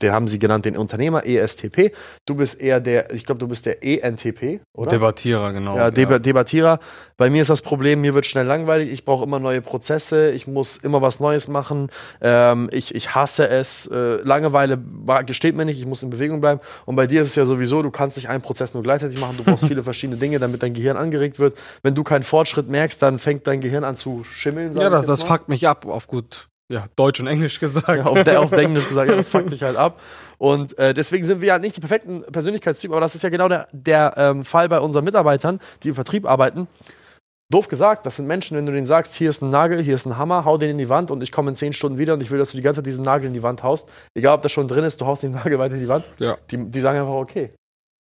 den 0.03 0.13
haben 0.13 0.29
sie 0.29 0.39
genannt, 0.39 0.65
den 0.65 0.77
Unternehmer, 0.77 1.27
ESTP. 1.27 1.93
Du 2.27 2.35
bist 2.35 2.61
eher 2.61 2.81
der, 2.81 3.13
ich 3.13 3.25
glaube, 3.25 3.39
du 3.39 3.49
bist 3.49 3.67
der 3.67 3.83
ENTP, 3.83 4.61
oder? 4.73 4.91
Debattierer, 4.91 5.53
genau. 5.53 5.77
Ja, 5.77 5.91
Deba 5.91 6.19
Debattierer. 6.19 6.79
Bei 7.17 7.31
mir 7.31 7.43
ist 7.43 7.49
das 7.49 7.63
Problem, 7.63 8.03
mir 8.03 8.15
wird 8.15 8.27
schnell 8.27 8.47
langweilig, 8.47 8.91
ich 8.91 9.05
brauche 9.05 9.25
immer 9.25 9.39
neue 9.39 9.63
Prozesse, 9.63 10.31
ich 10.31 10.47
muss 10.47 10.77
immer 10.77 11.01
was 11.01 11.19
Neues 11.19 11.49
machen, 11.49 11.89
ähm, 12.21 12.69
ich, 12.73 12.95
ich 12.95 13.15
hasse 13.15 13.49
es, 13.49 13.87
äh, 13.87 14.17
Langeweile 14.23 14.79
gesteht 15.25 15.57
mir 15.57 15.65
nicht, 15.65 15.79
ich 15.79 15.87
muss 15.87 16.03
in 16.03 16.11
Bewegung 16.11 16.41
bleiben. 16.41 16.61
Und 16.85 16.97
bei 16.97 17.07
dir 17.07 17.23
ist 17.23 17.29
es 17.29 17.35
ja 17.37 17.47
sowieso, 17.47 17.83
du 17.83 17.91
kannst 17.91 18.17
nicht 18.17 18.29
einen 18.29 18.43
Prozess 18.43 18.75
nur 18.75 18.83
gleichzeitig 18.83 19.19
machen, 19.21 19.37
du 19.39 19.45
brauchst 19.45 19.65
viele 19.69 19.83
verschiedene 19.83 20.19
Dinge, 20.19 20.39
damit 20.39 20.63
dein 20.63 20.75
Gehirn 20.75 20.97
angeregt 20.97 21.39
wird. 21.39 21.57
Wenn 21.83 21.95
du 21.95 22.05
keinen 22.05 22.23
Fortschritt 22.23 22.69
merkst, 22.69 23.01
dann 23.01 23.19
fängt 23.19 23.47
dein 23.47 23.61
Gehirn 23.61 23.85
an 23.85 23.97
zu 23.97 24.25
schimmeln. 24.25 24.73
ja, 24.73 24.91
das, 24.91 25.07
das 25.07 25.23
fuckt 25.23 25.49
mich 25.49 25.67
ab, 25.67 25.87
auf 25.87 26.07
gut, 26.07 26.49
ja, 26.69 26.87
Deutsch 26.97 27.21
und 27.21 27.29
Englisch 27.29 27.61
gesagt. 27.61 27.89
Ja, 27.89 28.05
auf, 28.05 28.27
auf 28.27 28.53
Englisch 28.59 28.89
gesagt, 28.89 29.09
ja, 29.09 29.17
das 29.17 29.29
fuckt 29.29 29.51
dich 29.51 29.63
halt 29.63 29.77
ab. 29.77 30.01
Und 30.39 30.77
äh, 30.79 30.95
deswegen 30.95 31.25
sind 31.25 31.41
wir 31.41 31.49
ja 31.49 31.59
nicht 31.59 31.77
die 31.77 31.81
perfekten 31.81 32.23
Persönlichkeitstypen, 32.23 32.95
aber 32.95 33.01
das 33.01 33.15
ist 33.15 33.23
ja 33.23 33.29
genau 33.29 33.49
der, 33.49 33.69
der 33.73 34.15
ähm, 34.17 34.45
Fall 34.45 34.69
bei 34.69 34.81
unseren 34.81 35.05
Mitarbeitern, 35.05 35.61
die 35.83 35.91
im 35.91 35.95
Vertrieb 35.95 36.27
arbeiten. 36.27 36.67
Doof 37.49 37.69
gesagt, 37.69 38.05
das 38.07 38.17
sind 38.17 38.27
Menschen, 38.27 38.57
wenn 38.57 38.67
du 38.67 38.73
denen 38.73 38.87
sagst, 38.87 39.15
hier 39.15 39.31
ist 39.31 39.41
ein 39.41 39.51
Nagel, 39.51 39.81
hier 39.81 39.95
ist 39.95 40.05
ein 40.05 40.19
Hammer, 40.19 40.45
hau 40.45 40.59
den 40.59 40.71
in 40.71 40.79
die 40.79 40.89
Wand 40.89 41.13
und 41.13 41.23
ich 41.23 41.31
komme 41.31 41.51
in 41.51 41.57
10 41.57 41.73
Stunden 41.75 41.97
wieder 41.97 42.15
und 42.15 42.21
ich 42.21 42.33
will, 42.33 42.41
dass 42.41 42.51
du 42.51 42.57
die 42.57 42.63
ganze 42.63 42.79
Zeit 42.79 42.87
diesen 42.87 43.05
Nagel 43.05 43.29
in 43.29 43.35
die 43.35 43.43
Wand 43.45 43.63
haust. 43.63 43.89
Egal, 44.15 44.35
ob 44.35 44.43
das 44.43 44.51
schon 44.51 44.67
drin 44.67 44.83
ist, 44.83 45.01
du 45.01 45.07
haust 45.07 45.23
den 45.23 45.31
Nagel 45.31 45.57
weiter 45.61 45.77
in 45.77 45.81
die 45.81 45.89
Wand. 45.89 46.05
Ja. 46.19 46.37
Die, 46.51 46.69
die 46.69 46.81
sagen 46.81 46.99
einfach, 46.99 47.15
okay. 47.15 47.55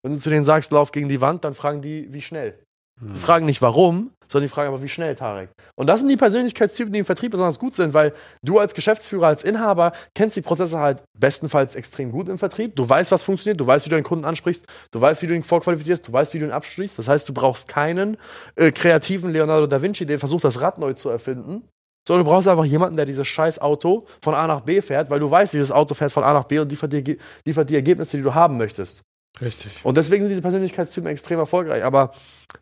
Wenn 0.03 0.13
du 0.13 0.19
zu 0.19 0.31
denen 0.31 0.45
sagst, 0.45 0.71
lauf 0.71 0.91
gegen 0.91 1.09
die 1.09 1.21
Wand, 1.21 1.45
dann 1.45 1.53
fragen 1.53 1.83
die, 1.83 2.11
wie 2.11 2.23
schnell. 2.23 2.57
Die 3.01 3.19
fragen 3.19 3.45
nicht 3.45 3.61
warum, 3.61 4.11
sondern 4.27 4.47
die 4.47 4.53
fragen 4.53 4.69
aber, 4.69 4.81
wie 4.81 4.89
schnell, 4.89 5.15
Tarek. 5.15 5.49
Und 5.75 5.87
das 5.87 5.99
sind 5.99 6.09
die 6.09 6.17
Persönlichkeitstypen, 6.17 6.93
die 6.93 6.99
im 6.99 7.05
Vertrieb 7.05 7.31
besonders 7.31 7.59
gut 7.59 7.75
sind, 7.75 7.93
weil 7.93 8.13
du 8.41 8.59
als 8.59 8.73
Geschäftsführer, 8.73 9.27
als 9.27 9.43
Inhaber 9.43 9.93
kennst 10.13 10.35
die 10.35 10.41
Prozesse 10.41 10.79
halt 10.79 11.03
bestenfalls 11.17 11.75
extrem 11.75 12.11
gut 12.11 12.29
im 12.29 12.37
Vertrieb. 12.37 12.75
Du 12.75 12.87
weißt, 12.87 13.11
was 13.11 13.23
funktioniert, 13.23 13.59
du 13.59 13.67
weißt, 13.67 13.85
wie 13.85 13.89
du 13.89 13.95
den 13.95 14.03
Kunden 14.03 14.25
ansprichst, 14.25 14.65
du 14.91 15.01
weißt, 15.01 15.21
wie 15.21 15.27
du 15.27 15.35
ihn 15.35 15.43
vorqualifizierst, 15.43 16.07
du 16.07 16.13
weißt, 16.13 16.33
wie 16.33 16.39
du 16.39 16.45
ihn 16.45 16.51
abschließt. 16.51 16.97
Das 16.97 17.07
heißt, 17.07 17.27
du 17.29 17.33
brauchst 17.33 17.67
keinen 17.67 18.17
äh, 18.55 18.71
kreativen 18.71 19.31
Leonardo 19.31 19.67
da 19.67 19.81
Vinci, 19.81 20.05
der 20.05 20.19
versucht, 20.19 20.43
das 20.43 20.61
Rad 20.61 20.77
neu 20.77 20.93
zu 20.93 21.09
erfinden. 21.09 21.67
Sondern 22.07 22.23
du 22.23 22.29
brauchst 22.29 22.47
einfach 22.47 22.65
jemanden, 22.65 22.97
der 22.97 23.05
dieses 23.07 23.27
scheiß 23.27 23.59
Auto 23.59 24.05
von 24.21 24.35
A 24.35 24.45
nach 24.45 24.61
B 24.61 24.79
fährt, 24.81 25.09
weil 25.09 25.19
du 25.19 25.29
weißt, 25.29 25.53
dieses 25.53 25.71
Auto 25.71 25.95
fährt 25.95 26.11
von 26.11 26.23
A 26.23 26.33
nach 26.33 26.43
B 26.43 26.59
und 26.59 26.69
liefert 26.69 26.93
dir, 26.93 27.17
liefert 27.45 27.69
die 27.69 27.75
Ergebnisse, 27.75 28.17
die 28.17 28.23
du 28.23 28.33
haben 28.33 28.57
möchtest. 28.57 29.01
Richtig. 29.41 29.83
Und 29.83 29.97
deswegen 29.97 30.23
sind 30.23 30.29
diese 30.29 30.41
Persönlichkeitstypen 30.41 31.09
extrem 31.09 31.39
erfolgreich. 31.39 31.83
Aber 31.83 32.11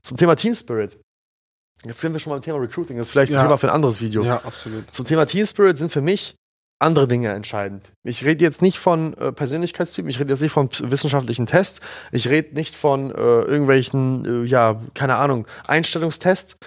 zum 0.02 0.18
Thema 0.18 0.36
Team 0.36 0.54
Spirit. 0.54 0.98
Jetzt 1.86 2.00
sind 2.02 2.14
wir 2.14 2.20
schon 2.20 2.32
beim 2.32 2.42
Thema 2.42 2.60
Recruiting. 2.60 2.98
Das 2.98 3.08
ist 3.08 3.12
vielleicht 3.12 3.32
ein 3.32 3.36
Ja. 3.36 3.44
Thema 3.44 3.58
für 3.58 3.68
ein 3.68 3.74
anderes 3.74 4.02
Video. 4.02 4.24
Ja, 4.24 4.38
absolut. 4.44 4.94
Zum 4.94 5.06
Thema 5.06 5.26
Team 5.26 5.46
Spirit 5.46 5.78
sind 5.78 5.92
für 5.92 6.02
mich 6.02 6.36
andere 6.80 7.08
Dinge 7.08 7.30
entscheidend. 7.32 7.92
Ich 8.04 8.26
rede 8.26 8.44
jetzt 8.44 8.62
nicht 8.62 8.78
von 8.78 9.14
äh, 9.16 9.32
Persönlichkeitstypen, 9.32 10.10
ich 10.10 10.20
rede 10.20 10.34
jetzt 10.34 10.42
nicht 10.42 10.52
von 10.52 10.70
wissenschaftlichen 10.82 11.46
Tests, 11.46 11.80
ich 12.12 12.28
rede 12.30 12.56
nicht 12.56 12.76
von 12.76 13.12
äh, 13.12 13.14
irgendwelchen, 13.16 14.44
äh, 14.44 14.48
ja, 14.48 14.82
keine 14.94 15.16
Ahnung, 15.16 15.48
Einstellungstests. 15.68 16.58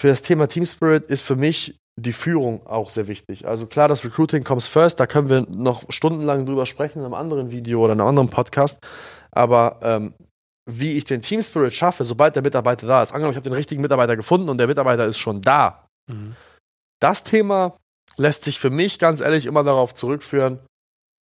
Für 0.00 0.08
das 0.08 0.22
Thema 0.22 0.48
Team 0.48 0.64
Spirit 0.64 1.06
ist 1.06 1.22
für 1.22 1.36
mich 1.36 1.76
die 1.96 2.12
Führung 2.12 2.66
auch 2.66 2.90
sehr 2.90 3.06
wichtig. 3.06 3.46
Also 3.46 3.66
klar, 3.66 3.88
das 3.88 4.04
Recruiting 4.04 4.42
comes 4.42 4.66
first, 4.66 4.98
da 4.98 5.06
können 5.06 5.28
wir 5.28 5.42
noch 5.42 5.84
stundenlang 5.90 6.46
drüber 6.46 6.66
sprechen 6.66 6.98
in 7.00 7.04
einem 7.04 7.14
anderen 7.14 7.50
Video 7.50 7.84
oder 7.84 7.92
in 7.92 8.00
einem 8.00 8.08
anderen 8.08 8.30
Podcast. 8.30 8.80
Aber 9.30 9.78
ähm, 9.82 10.14
wie 10.70 10.92
ich 10.92 11.04
den 11.04 11.20
Team 11.20 11.42
Spirit 11.42 11.72
schaffe, 11.74 12.04
sobald 12.04 12.34
der 12.36 12.42
Mitarbeiter 12.42 12.86
da 12.86 13.02
ist, 13.02 13.12
angenommen, 13.12 13.32
ich 13.32 13.36
habe 13.36 13.48
den 13.48 13.52
richtigen 13.52 13.82
Mitarbeiter 13.82 14.16
gefunden 14.16 14.48
und 14.48 14.58
der 14.58 14.66
Mitarbeiter 14.66 15.06
ist 15.06 15.18
schon 15.18 15.40
da, 15.42 15.86
Mhm. 16.10 16.36
das 17.00 17.22
Thema 17.24 17.76
lässt 18.16 18.44
sich 18.44 18.58
für 18.60 18.70
mich 18.70 18.98
ganz 18.98 19.20
ehrlich 19.20 19.46
immer 19.46 19.64
darauf 19.64 19.94
zurückführen, 19.94 20.60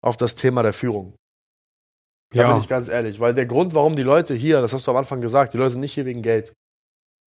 auf 0.04 0.16
das 0.16 0.34
Thema 0.34 0.62
der 0.62 0.72
Führung. 0.72 1.14
Da 2.34 2.42
bin 2.42 2.50
Ja, 2.52 2.58
ich 2.58 2.68
ganz 2.68 2.88
ehrlich. 2.88 3.20
Weil 3.20 3.34
der 3.34 3.46
Grund, 3.46 3.74
warum 3.74 3.94
die 3.94 4.02
Leute 4.02 4.34
hier, 4.34 4.60
das 4.60 4.72
hast 4.72 4.86
du 4.86 4.90
am 4.90 4.96
Anfang 4.96 5.20
gesagt, 5.20 5.52
die 5.54 5.58
Leute 5.58 5.70
sind 5.70 5.80
nicht 5.80 5.94
hier 5.94 6.04
wegen 6.06 6.22
Geld. 6.22 6.52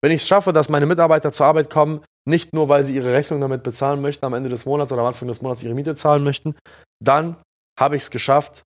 Wenn 0.02 0.12
ich 0.12 0.22
es 0.22 0.28
schaffe, 0.28 0.52
dass 0.52 0.68
meine 0.68 0.86
Mitarbeiter 0.86 1.32
zur 1.32 1.46
Arbeit 1.46 1.70
kommen, 1.70 2.04
nicht 2.28 2.52
nur, 2.52 2.68
weil 2.68 2.84
sie 2.84 2.94
ihre 2.94 3.12
Rechnung 3.12 3.40
damit 3.40 3.62
bezahlen 3.62 4.02
möchten, 4.02 4.24
am 4.26 4.34
Ende 4.34 4.50
des 4.50 4.66
Monats 4.66 4.92
oder 4.92 5.00
am 5.02 5.08
Anfang 5.08 5.28
des 5.28 5.40
Monats 5.42 5.62
ihre 5.62 5.74
Miete 5.74 5.94
zahlen 5.94 6.22
möchten, 6.24 6.54
dann 7.02 7.36
habe 7.78 7.96
ich 7.96 8.02
es 8.02 8.10
geschafft, 8.10 8.62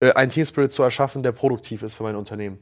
äh, 0.00 0.12
einen 0.12 0.30
Team 0.30 0.44
Spirit 0.44 0.72
zu 0.72 0.82
erschaffen, 0.82 1.22
der 1.22 1.32
produktiv 1.32 1.82
ist 1.82 1.94
für 1.94 2.02
mein 2.02 2.16
Unternehmen. 2.16 2.58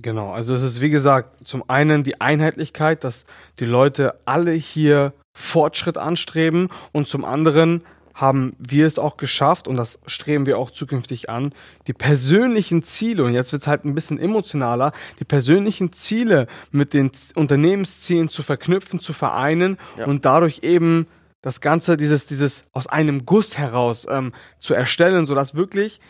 genau. 0.00 0.30
Also 0.32 0.54
es 0.54 0.62
ist 0.62 0.80
wie 0.80 0.90
gesagt 0.90 1.46
zum 1.46 1.64
einen 1.68 2.02
die 2.02 2.20
Einheitlichkeit, 2.20 3.02
dass 3.04 3.24
die 3.60 3.64
Leute 3.64 4.14
alle 4.24 4.52
hier 4.52 5.12
Fortschritt 5.36 5.98
anstreben 5.98 6.68
und 6.92 7.08
zum 7.08 7.24
anderen 7.24 7.82
haben 8.14 8.54
wir 8.58 8.86
es 8.86 8.98
auch 8.98 9.18
geschafft 9.18 9.68
und 9.68 9.76
das 9.76 9.98
streben 10.06 10.46
wir 10.46 10.58
auch 10.58 10.70
zukünftig 10.70 11.28
an, 11.28 11.52
die 11.86 11.92
persönlichen 11.92 12.82
Ziele, 12.82 13.24
und 13.24 13.34
jetzt 13.34 13.52
wird 13.52 13.60
es 13.60 13.68
halt 13.68 13.84
ein 13.84 13.94
bisschen 13.94 14.18
emotionaler, 14.18 14.92
die 15.20 15.24
persönlichen 15.24 15.92
Ziele 15.92 16.46
mit 16.70 16.94
den 16.94 17.10
Unternehmenszielen 17.34 18.30
zu 18.30 18.42
verknüpfen, 18.42 19.00
zu 19.00 19.12
vereinen 19.12 19.76
Ja. 19.98 20.06
und 20.06 20.24
dadurch 20.24 20.60
eben 20.62 21.06
das 21.42 21.60
Ganze, 21.60 21.98
dieses, 21.98 22.26
dieses 22.26 22.64
aus 22.72 22.86
einem 22.86 23.26
Guss 23.26 23.58
heraus 23.58 24.06
ähm, 24.10 24.32
zu 24.60 24.72
erstellen, 24.72 25.26
sodass 25.26 25.54
wirklich 25.54 26.00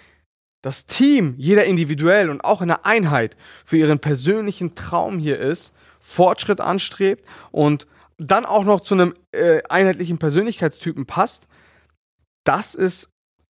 das 0.63 0.87
Team, 0.87 1.35
jeder 1.37 1.65
individuell 1.65 2.31
und 2.31 2.45
auch 2.45 2.63
in 2.63 2.69
der 2.69 2.87
Einheit 2.87 3.37
für 3.65 3.77
ihren 3.77 3.99
persönlichen 3.99 4.75
Traum 4.75 5.19
hier 5.19 5.39
ist, 5.39 5.73
Fortschritt 6.01 6.61
anstrebt 6.61 7.25
und 7.51 7.87
dann 8.19 8.47
auch 8.47 8.65
noch 8.65 8.81
zu 8.81 8.95
einem 8.95 9.15
äh, 9.33 9.63
einheitlichen 9.69 10.19
Persönlichkeitstypen 10.19 11.07
passt, 11.07 11.47
das 12.45 12.75
ist 12.75 13.09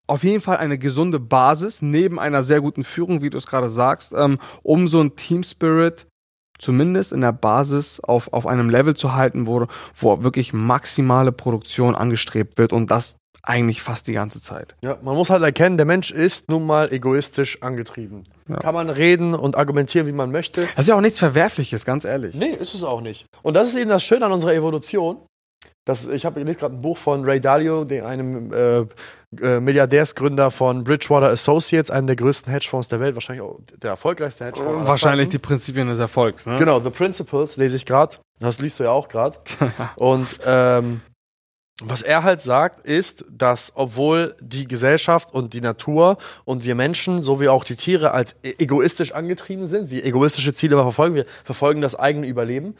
auf 0.07 0.23
jeden 0.23 0.41
Fall 0.41 0.57
eine 0.57 0.77
gesunde 0.77 1.19
Basis 1.19 1.81
neben 1.81 2.19
einer 2.19 2.43
sehr 2.43 2.61
guten 2.61 2.83
Führung, 2.83 3.21
wie 3.21 3.29
du 3.29 3.37
es 3.37 3.47
gerade 3.47 3.69
sagst, 3.69 4.13
ähm, 4.13 4.39
um 4.63 4.87
so 4.87 5.01
ein 5.01 5.15
Team 5.15 5.43
Spirit 5.43 6.07
zumindest 6.57 7.11
in 7.11 7.21
der 7.21 7.33
Basis 7.33 7.99
auf, 7.99 8.31
auf 8.31 8.47
einem 8.47 8.69
Level 8.69 8.95
zu 8.95 9.13
halten, 9.13 9.47
wo, 9.47 9.67
wo 9.93 10.23
wirklich 10.23 10.53
maximale 10.53 11.31
Produktion 11.31 11.95
angestrebt 11.95 12.57
wird 12.57 12.71
und 12.71 12.91
das 12.91 13.17
eigentlich 13.47 13.81
fast 13.81 14.07
die 14.07 14.13
ganze 14.13 14.41
Zeit. 14.41 14.75
Ja, 14.81 14.97
man 15.01 15.15
muss 15.15 15.29
halt 15.29 15.43
erkennen, 15.43 15.77
der 15.77 15.85
Mensch 15.85 16.11
ist 16.11 16.49
nun 16.49 16.65
mal 16.65 16.91
egoistisch 16.91 17.61
angetrieben. 17.61 18.25
Ja. 18.47 18.57
Kann 18.57 18.73
man 18.73 18.89
reden 18.89 19.33
und 19.33 19.55
argumentieren, 19.55 20.07
wie 20.07 20.11
man 20.11 20.31
möchte. 20.31 20.61
Das 20.75 20.85
ist 20.85 20.87
ja 20.87 20.95
auch 20.95 21.01
nichts 21.01 21.19
Verwerfliches, 21.19 21.85
ganz 21.85 22.05
ehrlich. 22.05 22.35
Nee, 22.35 22.49
ist 22.49 22.73
es 22.73 22.83
auch 22.83 23.01
nicht. 23.01 23.25
Und 23.41 23.55
das 23.55 23.69
ist 23.69 23.75
eben 23.75 23.89
das 23.89 24.03
Schöne 24.03 24.25
an 24.25 24.31
unserer 24.31 24.53
Evolution. 24.53 25.17
Das, 25.85 26.07
ich 26.07 26.25
habe 26.25 26.43
gerade 26.43 26.75
ein 26.75 26.81
Buch 26.81 26.97
von 26.97 27.23
Ray 27.25 27.39
Dalio, 27.39 27.85
dem, 27.85 28.05
einem 28.05 28.51
äh, 28.51 28.85
äh, 29.41 29.59
Milliardärsgründer 29.59 30.49
von 30.49 30.83
Bridgewater 30.83 31.27
Associates, 31.27 31.91
einem 31.91 32.07
der 32.07 32.15
größten 32.15 32.51
Hedgefonds 32.51 32.87
der 32.87 32.99
Welt, 32.99 33.15
wahrscheinlich 33.15 33.45
auch 33.45 33.59
der 33.77 33.91
erfolgreichste 33.91 34.45
Hedgefonds. 34.45 34.77
aller 34.77 34.87
Wahrscheinlich 34.87 35.29
die. 35.29 35.37
Prinzipien 35.37 35.87
des 35.87 35.99
Erfolgs, 35.99 36.47
ne? 36.47 36.55
Genau, 36.55 36.79
The 36.79 36.89
Principles 36.89 37.57
lese 37.57 37.77
ich 37.77 37.85
gerade. 37.85 38.17
Das 38.39 38.59
liest 38.59 38.79
du 38.79 38.83
ja 38.83 38.91
auch 38.91 39.09
gerade. 39.09 39.37
Und 39.97 40.27
ähm, 40.45 41.01
was 41.81 42.01
er 42.01 42.23
halt 42.23 42.41
sagt, 42.41 42.85
ist, 42.85 43.25
dass 43.29 43.73
obwohl 43.75 44.35
die 44.39 44.65
Gesellschaft 44.65 45.33
und 45.33 45.53
die 45.53 45.61
Natur 45.61 46.17
und 46.45 46.63
wir 46.63 46.73
Menschen 46.73 47.21
sowie 47.21 47.49
auch 47.49 47.65
die 47.65 47.75
Tiere 47.75 48.11
als 48.11 48.35
e- 48.43 48.55
egoistisch 48.59 49.11
angetrieben 49.11 49.65
sind, 49.65 49.89
wir 49.89 50.05
egoistische 50.05 50.53
Ziele 50.53 50.77
verfolgen, 50.77 51.15
wir 51.15 51.25
verfolgen 51.43 51.81
das 51.81 51.95
eigene 51.95 52.27
Überleben, 52.27 52.77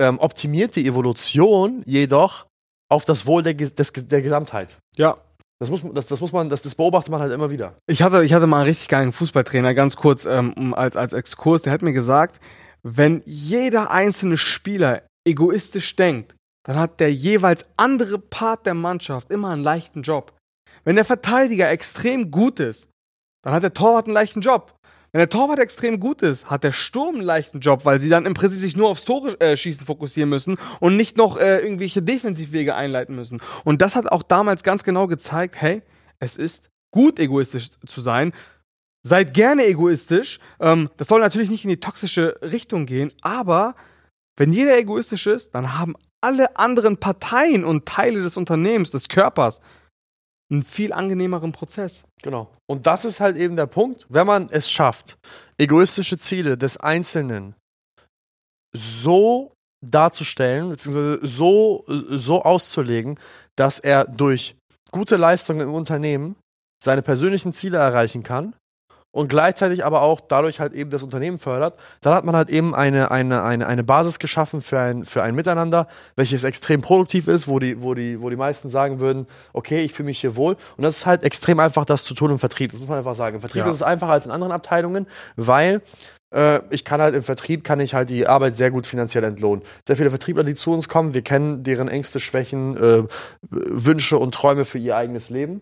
ähm, 0.00 0.20
optimiert 0.20 0.76
die 0.76 0.86
Evolution 0.86 1.82
jedoch 1.84 2.46
auf 2.88 3.04
das 3.04 3.26
Wohl 3.26 3.42
der, 3.42 3.54
des, 3.54 3.92
der 3.92 4.22
Gesamtheit. 4.22 4.78
Ja. 4.96 5.16
Das 5.58 5.70
muss, 5.70 5.80
das, 5.94 6.08
das 6.08 6.20
muss 6.20 6.32
man, 6.32 6.48
das, 6.48 6.62
das 6.62 6.74
beobachtet 6.74 7.12
man 7.12 7.20
halt 7.20 7.32
immer 7.32 7.50
wieder. 7.50 7.74
Ich 7.86 8.02
hatte, 8.02 8.24
ich 8.24 8.34
hatte 8.34 8.48
mal 8.48 8.58
einen 8.58 8.66
richtig 8.66 8.88
geilen 8.88 9.12
Fußballtrainer, 9.12 9.74
ganz 9.74 9.94
kurz 9.94 10.24
ähm, 10.24 10.74
als, 10.74 10.96
als 10.96 11.12
Exkurs, 11.12 11.62
der 11.62 11.72
hat 11.72 11.82
mir 11.82 11.92
gesagt, 11.92 12.40
wenn 12.82 13.22
jeder 13.26 13.92
einzelne 13.92 14.36
Spieler 14.36 15.02
egoistisch 15.24 15.94
denkt, 15.94 16.34
dann 16.64 16.76
hat 16.76 17.00
der 17.00 17.12
jeweils 17.12 17.66
andere 17.76 18.18
Part 18.18 18.66
der 18.66 18.74
Mannschaft 18.74 19.30
immer 19.30 19.50
einen 19.50 19.62
leichten 19.62 20.02
Job. 20.02 20.36
Wenn 20.84 20.96
der 20.96 21.04
Verteidiger 21.04 21.70
extrem 21.70 22.30
gut 22.30 22.60
ist, 22.60 22.88
dann 23.44 23.54
hat 23.54 23.62
der 23.62 23.74
Torwart 23.74 24.06
einen 24.06 24.14
leichten 24.14 24.40
Job. 24.40 24.74
Wenn 25.12 25.18
der 25.18 25.28
Torwart 25.28 25.58
extrem 25.58 26.00
gut 26.00 26.22
ist, 26.22 26.48
hat 26.48 26.64
der 26.64 26.72
Sturm 26.72 27.16
einen 27.16 27.24
leichten 27.24 27.60
Job, 27.60 27.84
weil 27.84 28.00
sie 28.00 28.08
dann 28.08 28.24
im 28.24 28.32
Prinzip 28.32 28.60
sich 28.62 28.76
nur 28.76 28.88
aufs 28.88 29.04
Tore 29.04 29.38
äh, 29.40 29.56
schießen 29.58 29.84
fokussieren 29.84 30.30
müssen 30.30 30.56
und 30.80 30.96
nicht 30.96 31.18
noch 31.18 31.36
äh, 31.36 31.58
irgendwelche 31.58 32.00
Defensivwege 32.00 32.74
einleiten 32.74 33.14
müssen. 33.14 33.42
Und 33.64 33.82
das 33.82 33.94
hat 33.94 34.10
auch 34.10 34.22
damals 34.22 34.62
ganz 34.62 34.84
genau 34.84 35.06
gezeigt, 35.08 35.60
hey, 35.60 35.82
es 36.18 36.38
ist 36.38 36.70
gut 36.94 37.18
egoistisch 37.18 37.70
zu 37.84 38.00
sein. 38.00 38.32
Seid 39.06 39.34
gerne 39.34 39.66
egoistisch. 39.66 40.38
Ähm, 40.60 40.88
das 40.96 41.08
soll 41.08 41.20
natürlich 41.20 41.50
nicht 41.50 41.64
in 41.64 41.70
die 41.70 41.80
toxische 41.80 42.38
Richtung 42.40 42.86
gehen, 42.86 43.12
aber 43.20 43.74
wenn 44.38 44.54
jeder 44.54 44.78
egoistisch 44.78 45.26
ist, 45.26 45.54
dann 45.54 45.78
haben 45.78 45.94
alle 46.22 46.56
anderen 46.56 46.96
Parteien 46.98 47.64
und 47.64 47.86
Teile 47.86 48.22
des 48.22 48.36
Unternehmens, 48.36 48.90
des 48.90 49.08
Körpers, 49.08 49.60
einen 50.50 50.62
viel 50.62 50.92
angenehmeren 50.92 51.52
Prozess. 51.52 52.04
Genau. 52.22 52.54
Und 52.68 52.86
das 52.86 53.04
ist 53.04 53.20
halt 53.20 53.36
eben 53.36 53.56
der 53.56 53.66
Punkt, 53.66 54.06
wenn 54.08 54.26
man 54.26 54.48
es 54.50 54.70
schafft, 54.70 55.18
egoistische 55.58 56.18
Ziele 56.18 56.56
des 56.58 56.76
Einzelnen 56.76 57.54
so 58.74 59.52
darzustellen, 59.84 60.70
beziehungsweise 60.70 61.26
so, 61.26 61.84
so 61.86 62.42
auszulegen, 62.42 63.18
dass 63.56 63.78
er 63.78 64.04
durch 64.04 64.56
gute 64.90 65.16
Leistungen 65.16 65.60
im 65.60 65.74
Unternehmen 65.74 66.36
seine 66.82 67.02
persönlichen 67.02 67.52
Ziele 67.52 67.78
erreichen 67.78 68.22
kann 68.22 68.54
und 69.12 69.28
gleichzeitig 69.28 69.84
aber 69.84 70.02
auch 70.02 70.20
dadurch 70.20 70.58
halt 70.58 70.72
eben 70.72 70.90
das 70.90 71.02
Unternehmen 71.02 71.38
fördert, 71.38 71.78
dann 72.00 72.14
hat 72.14 72.24
man 72.24 72.34
halt 72.34 72.50
eben 72.50 72.74
eine, 72.74 73.10
eine, 73.10 73.44
eine, 73.44 73.66
eine 73.66 73.84
Basis 73.84 74.18
geschaffen 74.18 74.62
für 74.62 74.80
ein, 74.80 75.04
für 75.04 75.22
ein 75.22 75.34
Miteinander, 75.34 75.86
welches 76.16 76.44
extrem 76.44 76.80
produktiv 76.80 77.28
ist, 77.28 77.46
wo 77.46 77.58
die, 77.58 77.82
wo, 77.82 77.94
die, 77.94 78.20
wo 78.20 78.30
die 78.30 78.36
meisten 78.36 78.70
sagen 78.70 79.00
würden, 79.00 79.26
okay, 79.52 79.82
ich 79.82 79.92
fühle 79.92 80.06
mich 80.06 80.20
hier 80.20 80.34
wohl. 80.34 80.56
Und 80.76 80.82
das 80.82 80.96
ist 80.96 81.06
halt 81.06 81.22
extrem 81.22 81.60
einfach, 81.60 81.84
das 81.84 82.04
zu 82.04 82.14
tun 82.14 82.30
im 82.30 82.38
Vertrieb. 82.38 82.72
Das 82.72 82.80
muss 82.80 82.88
man 82.88 82.98
einfach 82.98 83.14
sagen. 83.14 83.36
Im 83.36 83.40
Vertrieb 83.40 83.60
Ja. 83.62 83.68
ist 83.68 83.74
es 83.74 83.82
einfacher 83.82 84.12
als 84.12 84.26
in 84.26 84.32
anderen 84.32 84.52
Abteilungen, 84.52 85.06
weil 85.36 85.82
äh, 86.34 86.60
ich 86.70 86.84
kann 86.84 87.00
halt 87.00 87.14
im 87.14 87.22
Vertrieb, 87.22 87.64
kann 87.64 87.80
ich 87.80 87.94
halt 87.94 88.08
die 88.08 88.26
Arbeit 88.26 88.56
sehr 88.56 88.70
gut 88.70 88.86
finanziell 88.86 89.24
entlohnen. 89.24 89.62
Sehr 89.86 89.96
viele 89.96 90.08
Vertriebler, 90.10 90.44
die 90.44 90.54
zu 90.54 90.72
uns 90.72 90.88
kommen, 90.88 91.12
wir 91.12 91.22
kennen 91.22 91.62
deren 91.62 91.88
Ängste, 91.88 92.18
Schwächen, 92.20 92.76
äh, 92.76 93.04
Wünsche 93.50 94.18
und 94.18 94.34
Träume 94.34 94.64
für 94.64 94.78
ihr 94.78 94.96
eigenes 94.96 95.28
Leben. 95.28 95.60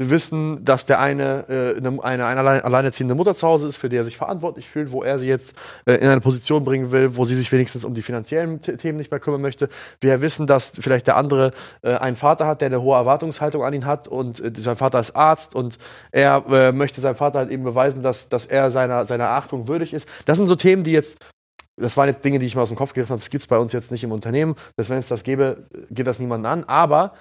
Wir 0.00 0.08
wissen, 0.08 0.64
dass 0.64 0.86
der 0.86 0.98
eine 0.98 1.44
äh, 1.50 1.76
eine, 1.76 2.02
eine, 2.02 2.24
eine 2.24 2.40
allein, 2.40 2.62
alleinerziehende 2.62 3.14
Mutter 3.14 3.34
zu 3.34 3.46
Hause 3.46 3.68
ist, 3.68 3.76
für 3.76 3.90
die 3.90 3.96
er 3.96 4.04
sich 4.04 4.16
verantwortlich 4.16 4.66
fühlt, 4.66 4.92
wo 4.92 5.02
er 5.02 5.18
sie 5.18 5.26
jetzt 5.28 5.52
äh, 5.84 5.96
in 5.96 6.08
eine 6.08 6.22
Position 6.22 6.64
bringen 6.64 6.90
will, 6.90 7.16
wo 7.16 7.26
sie 7.26 7.34
sich 7.34 7.52
wenigstens 7.52 7.84
um 7.84 7.92
die 7.92 8.00
finanziellen 8.00 8.62
Themen 8.62 8.96
nicht 8.96 9.10
mehr 9.10 9.20
kümmern 9.20 9.42
möchte. 9.42 9.68
Wir 10.00 10.22
wissen, 10.22 10.46
dass 10.46 10.72
vielleicht 10.80 11.06
der 11.06 11.18
andere 11.18 11.50
äh, 11.82 11.96
einen 11.96 12.16
Vater 12.16 12.46
hat, 12.46 12.62
der 12.62 12.66
eine 12.68 12.80
hohe 12.80 12.96
Erwartungshaltung 12.96 13.62
an 13.62 13.74
ihn 13.74 13.84
hat 13.84 14.08
und 14.08 14.40
äh, 14.40 14.50
sein 14.56 14.76
Vater 14.76 15.00
ist 15.00 15.14
Arzt 15.14 15.54
und 15.54 15.76
er 16.12 16.46
äh, 16.48 16.72
möchte 16.72 17.02
seinem 17.02 17.16
Vater 17.16 17.40
halt 17.40 17.50
eben 17.50 17.64
beweisen, 17.64 18.02
dass, 18.02 18.30
dass 18.30 18.46
er 18.46 18.70
seiner, 18.70 19.04
seiner 19.04 19.28
Achtung 19.28 19.68
würdig 19.68 19.92
ist. 19.92 20.08
Das 20.24 20.38
sind 20.38 20.46
so 20.46 20.56
Themen, 20.56 20.82
die 20.82 20.92
jetzt 20.92 21.18
das 21.76 21.98
waren 21.98 22.08
jetzt 22.08 22.24
Dinge, 22.24 22.38
die 22.38 22.46
ich 22.46 22.54
mir 22.54 22.62
aus 22.62 22.68
dem 22.68 22.76
Kopf 22.76 22.94
gegriffen 22.94 23.10
habe. 23.10 23.20
Das 23.20 23.30
gibt 23.30 23.42
es 23.42 23.46
bei 23.46 23.58
uns 23.58 23.74
jetzt 23.74 23.90
nicht 23.90 24.04
im 24.04 24.12
Unternehmen. 24.12 24.54
Dass 24.76 24.88
wenn 24.90 24.98
es 24.98 25.08
das 25.08 25.24
gäbe, 25.24 25.66
geht 25.90 26.06
das 26.06 26.18
niemanden 26.18 26.46
an. 26.46 26.64
Aber 26.64 27.12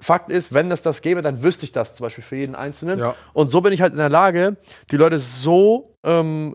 Fakt 0.00 0.30
ist, 0.30 0.52
wenn 0.52 0.70
es 0.70 0.82
das 0.82 1.02
gäbe, 1.02 1.22
dann 1.22 1.42
wüsste 1.42 1.64
ich 1.64 1.72
das 1.72 1.94
zum 1.94 2.04
Beispiel 2.04 2.24
für 2.24 2.36
jeden 2.36 2.54
Einzelnen. 2.54 2.98
Ja. 2.98 3.14
Und 3.32 3.50
so 3.50 3.60
bin 3.60 3.72
ich 3.72 3.80
halt 3.80 3.92
in 3.92 3.98
der 3.98 4.10
Lage, 4.10 4.56
die 4.90 4.96
Leute 4.96 5.18
so, 5.18 5.94
ähm, 6.04 6.54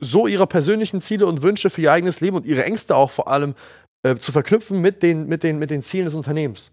so 0.00 0.26
ihre 0.26 0.46
persönlichen 0.46 1.00
Ziele 1.00 1.26
und 1.26 1.42
Wünsche 1.42 1.70
für 1.70 1.82
ihr 1.82 1.92
eigenes 1.92 2.20
Leben 2.20 2.36
und 2.36 2.46
ihre 2.46 2.64
Ängste 2.64 2.96
auch 2.96 3.10
vor 3.10 3.28
allem 3.28 3.54
äh, 4.02 4.16
zu 4.16 4.32
verknüpfen 4.32 4.80
mit 4.80 5.02
den, 5.02 5.26
mit, 5.26 5.42
den, 5.42 5.58
mit 5.58 5.70
den 5.70 5.82
Zielen 5.82 6.06
des 6.06 6.14
Unternehmens. 6.14 6.70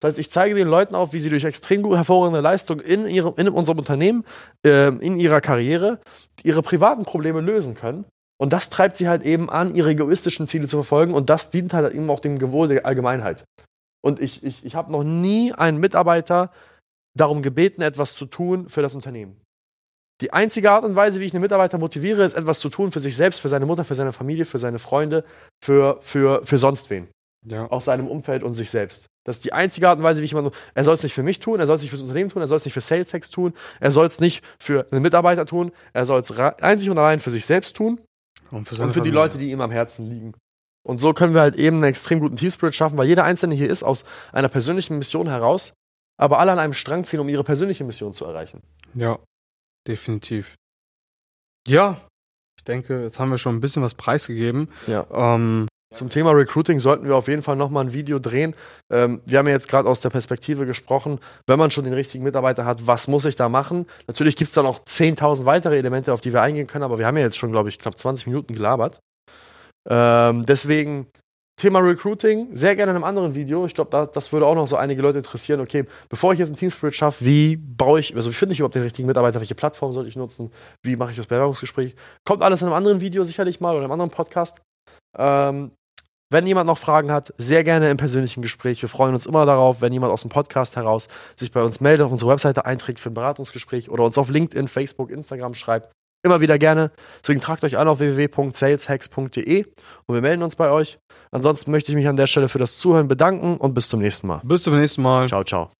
Das 0.00 0.12
heißt, 0.12 0.18
ich 0.18 0.30
zeige 0.30 0.54
den 0.54 0.68
Leuten 0.68 0.94
auf, 0.94 1.12
wie 1.12 1.20
sie 1.20 1.28
durch 1.28 1.44
extrem 1.44 1.82
gut 1.82 1.96
hervorragende 1.96 2.40
Leistung 2.40 2.80
in, 2.80 3.06
ihrem, 3.06 3.34
in 3.36 3.48
unserem 3.48 3.78
Unternehmen, 3.78 4.24
ähm, 4.64 5.00
in 5.00 5.18
ihrer 5.20 5.40
Karriere, 5.40 6.00
ihre 6.42 6.62
privaten 6.62 7.04
Probleme 7.04 7.40
lösen 7.40 7.74
können. 7.74 8.06
Und 8.40 8.54
das 8.54 8.70
treibt 8.70 8.96
sie 8.96 9.08
halt 9.08 9.22
eben 9.22 9.50
an, 9.50 9.74
ihre 9.74 9.90
egoistischen 9.90 10.46
Ziele 10.46 10.66
zu 10.66 10.78
verfolgen. 10.78 11.12
Und 11.12 11.28
das 11.28 11.50
dient 11.50 11.74
halt 11.74 11.94
eben 11.94 12.08
auch 12.08 12.20
dem 12.20 12.38
Gewohl 12.38 12.68
der 12.68 12.86
Allgemeinheit. 12.86 13.44
Und 14.02 14.20
ich, 14.20 14.42
ich, 14.42 14.64
ich 14.64 14.74
habe 14.74 14.92
noch 14.92 15.04
nie 15.04 15.52
einen 15.52 15.78
Mitarbeiter 15.78 16.50
darum 17.16 17.42
gebeten, 17.42 17.82
etwas 17.82 18.14
zu 18.14 18.26
tun 18.26 18.68
für 18.68 18.82
das 18.82 18.94
Unternehmen. 18.94 19.40
Die 20.20 20.32
einzige 20.32 20.70
Art 20.70 20.84
und 20.84 20.96
Weise, 20.96 21.20
wie 21.20 21.24
ich 21.24 21.32
einen 21.32 21.42
Mitarbeiter 21.42 21.78
motiviere, 21.78 22.24
ist 22.24 22.34
etwas 22.34 22.60
zu 22.60 22.68
tun 22.68 22.92
für 22.92 23.00
sich 23.00 23.16
selbst, 23.16 23.40
für 23.40 23.48
seine 23.48 23.66
Mutter, 23.66 23.84
für 23.84 23.94
seine 23.94 24.12
Familie, 24.12 24.44
für 24.44 24.58
seine 24.58 24.78
Freunde, 24.78 25.24
für, 25.62 25.98
für, 26.02 26.44
für 26.44 26.58
sonst 26.58 26.90
wen. 26.90 27.08
Ja. 27.46 27.66
Aus 27.68 27.86
seinem 27.86 28.06
Umfeld 28.06 28.42
und 28.42 28.52
sich 28.52 28.68
selbst. 28.68 29.06
Das 29.24 29.36
ist 29.36 29.44
die 29.46 29.54
einzige 29.54 29.88
Art 29.88 29.98
und 29.98 30.04
Weise, 30.04 30.20
wie 30.20 30.26
ich 30.26 30.32
immer. 30.32 30.50
Er 30.74 30.84
soll 30.84 30.94
es 30.94 31.02
nicht 31.02 31.14
für 31.14 31.22
mich 31.22 31.40
tun, 31.40 31.58
er 31.58 31.66
soll 31.66 31.76
es 31.76 31.82
nicht 31.82 31.90
fürs 31.90 32.02
Unternehmen 32.02 32.28
tun, 32.28 32.42
er 32.42 32.48
soll 32.48 32.56
es 32.56 32.66
nicht 32.66 32.74
für 32.74 32.82
Sales 32.82 33.14
Hacks 33.14 33.30
tun, 33.30 33.54
er 33.80 33.90
soll 33.90 34.06
es 34.06 34.20
nicht 34.20 34.44
für 34.58 34.86
einen 34.90 35.02
Mitarbeiter 35.02 35.46
tun, 35.46 35.72
er 35.94 36.04
soll 36.04 36.20
es 36.20 36.30
einzig 36.38 36.90
und 36.90 36.98
allein 36.98 37.18
für 37.18 37.30
sich 37.30 37.46
selbst 37.46 37.76
tun 37.76 38.00
Und 38.50 38.68
für, 38.68 38.82
und 38.82 38.92
für 38.92 39.00
die. 39.00 39.10
Leute, 39.10 39.38
die 39.38 39.50
ihm 39.50 39.60
am 39.62 39.70
Herzen 39.70 40.06
liegen. 40.06 40.34
Und 40.82 41.00
so 41.00 41.12
können 41.12 41.34
wir 41.34 41.42
halt 41.42 41.56
eben 41.56 41.76
einen 41.76 41.84
extrem 41.84 42.20
guten 42.20 42.36
Team-Spirit 42.36 42.74
schaffen, 42.74 42.96
weil 42.96 43.06
jeder 43.06 43.24
Einzelne 43.24 43.54
hier 43.54 43.70
ist 43.70 43.82
aus 43.82 44.04
einer 44.32 44.48
persönlichen 44.48 44.98
Mission 44.98 45.28
heraus, 45.28 45.74
aber 46.16 46.38
alle 46.38 46.52
an 46.52 46.58
einem 46.58 46.72
Strang 46.72 47.04
ziehen, 47.04 47.20
um 47.20 47.28
ihre 47.28 47.44
persönliche 47.44 47.84
Mission 47.84 48.12
zu 48.12 48.24
erreichen. 48.24 48.62
Ja, 48.94 49.18
definitiv. 49.86 50.56
Ja, 51.66 52.00
ich 52.56 52.64
denke, 52.64 53.02
jetzt 53.02 53.18
haben 53.18 53.30
wir 53.30 53.38
schon 53.38 53.56
ein 53.56 53.60
bisschen 53.60 53.82
was 53.82 53.94
preisgegeben. 53.94 54.68
Ja. 54.86 55.06
Ähm, 55.12 55.66
Zum 55.94 56.08
Thema 56.08 56.30
Recruiting 56.30 56.78
sollten 56.78 57.06
wir 57.06 57.16
auf 57.16 57.26
jeden 57.26 57.42
Fall 57.42 57.56
nochmal 57.56 57.84
ein 57.86 57.92
Video 57.92 58.18
drehen. 58.18 58.54
Ähm, 58.90 59.20
wir 59.26 59.38
haben 59.38 59.46
ja 59.46 59.54
jetzt 59.54 59.68
gerade 59.68 59.88
aus 59.88 60.00
der 60.00 60.10
Perspektive 60.10 60.64
gesprochen, 60.66 61.20
wenn 61.46 61.58
man 61.58 61.70
schon 61.70 61.84
den 61.84 61.94
richtigen 61.94 62.22
Mitarbeiter 62.22 62.64
hat, 62.64 62.86
was 62.86 63.08
muss 63.08 63.24
ich 63.24 63.36
da 63.36 63.48
machen? 63.48 63.86
Natürlich 64.06 64.36
gibt 64.36 64.48
es 64.48 64.54
da 64.54 64.62
noch 64.62 64.84
10.000 64.84 65.46
weitere 65.46 65.78
Elemente, 65.78 66.12
auf 66.12 66.20
die 66.20 66.32
wir 66.32 66.42
eingehen 66.42 66.66
können, 66.66 66.84
aber 66.84 66.98
wir 66.98 67.06
haben 67.06 67.16
ja 67.16 67.24
jetzt 67.24 67.38
schon, 67.38 67.50
glaube 67.50 67.70
ich, 67.70 67.78
knapp 67.78 67.98
20 67.98 68.26
Minuten 68.28 68.54
gelabert. 68.54 69.00
Ähm, 69.88 70.44
deswegen 70.44 71.06
Thema 71.60 71.80
Recruiting, 71.80 72.56
sehr 72.56 72.74
gerne 72.74 72.90
in 72.90 72.96
einem 72.96 73.04
anderen 73.04 73.34
Video. 73.34 73.66
Ich 73.66 73.74
glaube, 73.74 73.90
da, 73.90 74.06
das 74.06 74.32
würde 74.32 74.46
auch 74.46 74.54
noch 74.54 74.66
so 74.66 74.76
einige 74.76 75.02
Leute 75.02 75.18
interessieren. 75.18 75.60
Okay, 75.60 75.84
bevor 76.08 76.32
ich 76.32 76.38
jetzt 76.38 76.48
einen 76.48 76.56
Teamspirit 76.56 76.96
schaffe, 76.96 77.24
wie 77.24 77.56
baue 77.56 78.00
ich, 78.00 78.16
also 78.16 78.30
wie 78.30 78.34
finde 78.34 78.54
ich 78.54 78.60
überhaupt 78.60 78.74
den 78.74 78.82
richtigen 78.82 79.06
Mitarbeiter, 79.06 79.40
welche 79.40 79.54
Plattform 79.54 79.92
sollte 79.92 80.08
ich 80.08 80.16
nutzen, 80.16 80.50
wie 80.82 80.96
mache 80.96 81.10
ich 81.10 81.18
das 81.18 81.26
Bewerbungsgespräch? 81.26 81.94
Kommt 82.24 82.42
alles 82.42 82.62
in 82.62 82.68
einem 82.68 82.76
anderen 82.76 83.02
Video 83.02 83.24
sicherlich 83.24 83.60
mal 83.60 83.72
oder 83.72 83.80
in 83.80 83.84
einem 83.84 83.92
anderen 83.92 84.10
Podcast. 84.10 84.56
Ähm, 85.18 85.72
wenn 86.32 86.46
jemand 86.46 86.66
noch 86.66 86.78
Fragen 86.78 87.10
hat, 87.10 87.34
sehr 87.36 87.62
gerne 87.62 87.90
im 87.90 87.96
persönlichen 87.96 88.40
Gespräch. 88.40 88.80
Wir 88.80 88.88
freuen 88.88 89.14
uns 89.14 89.26
immer 89.26 89.44
darauf, 89.44 89.82
wenn 89.82 89.92
jemand 89.92 90.12
aus 90.12 90.22
dem 90.22 90.30
Podcast 90.30 90.76
heraus 90.76 91.08
sich 91.36 91.50
bei 91.50 91.62
uns 91.62 91.80
meldet, 91.80 92.06
auf 92.06 92.12
unsere 92.12 92.30
Webseite 92.30 92.64
einträgt 92.64 93.00
für 93.00 93.10
ein 93.10 93.14
Beratungsgespräch 93.14 93.90
oder 93.90 94.04
uns 94.04 94.16
auf 94.16 94.30
LinkedIn, 94.30 94.68
Facebook, 94.68 95.10
Instagram 95.10 95.54
schreibt. 95.54 95.92
Immer 96.22 96.40
wieder 96.40 96.58
gerne. 96.58 96.90
Deswegen 97.22 97.40
tragt 97.40 97.64
euch 97.64 97.78
an 97.78 97.88
auf 97.88 98.00
www.saleshacks.de 98.00 99.64
und 100.06 100.14
wir 100.14 100.20
melden 100.20 100.42
uns 100.42 100.54
bei 100.56 100.70
euch. 100.70 100.98
Ansonsten 101.30 101.70
möchte 101.70 101.92
ich 101.92 101.96
mich 101.96 102.08
an 102.08 102.16
der 102.16 102.26
Stelle 102.26 102.48
für 102.48 102.58
das 102.58 102.78
Zuhören 102.78 103.08
bedanken 103.08 103.56
und 103.56 103.74
bis 103.74 103.88
zum 103.88 104.00
nächsten 104.00 104.26
Mal. 104.26 104.40
bis 104.44 104.64
zum 104.64 104.76
nächsten 104.76 105.02
Mal. 105.02 105.28
Ciao, 105.28 105.44
ciao. 105.44 105.70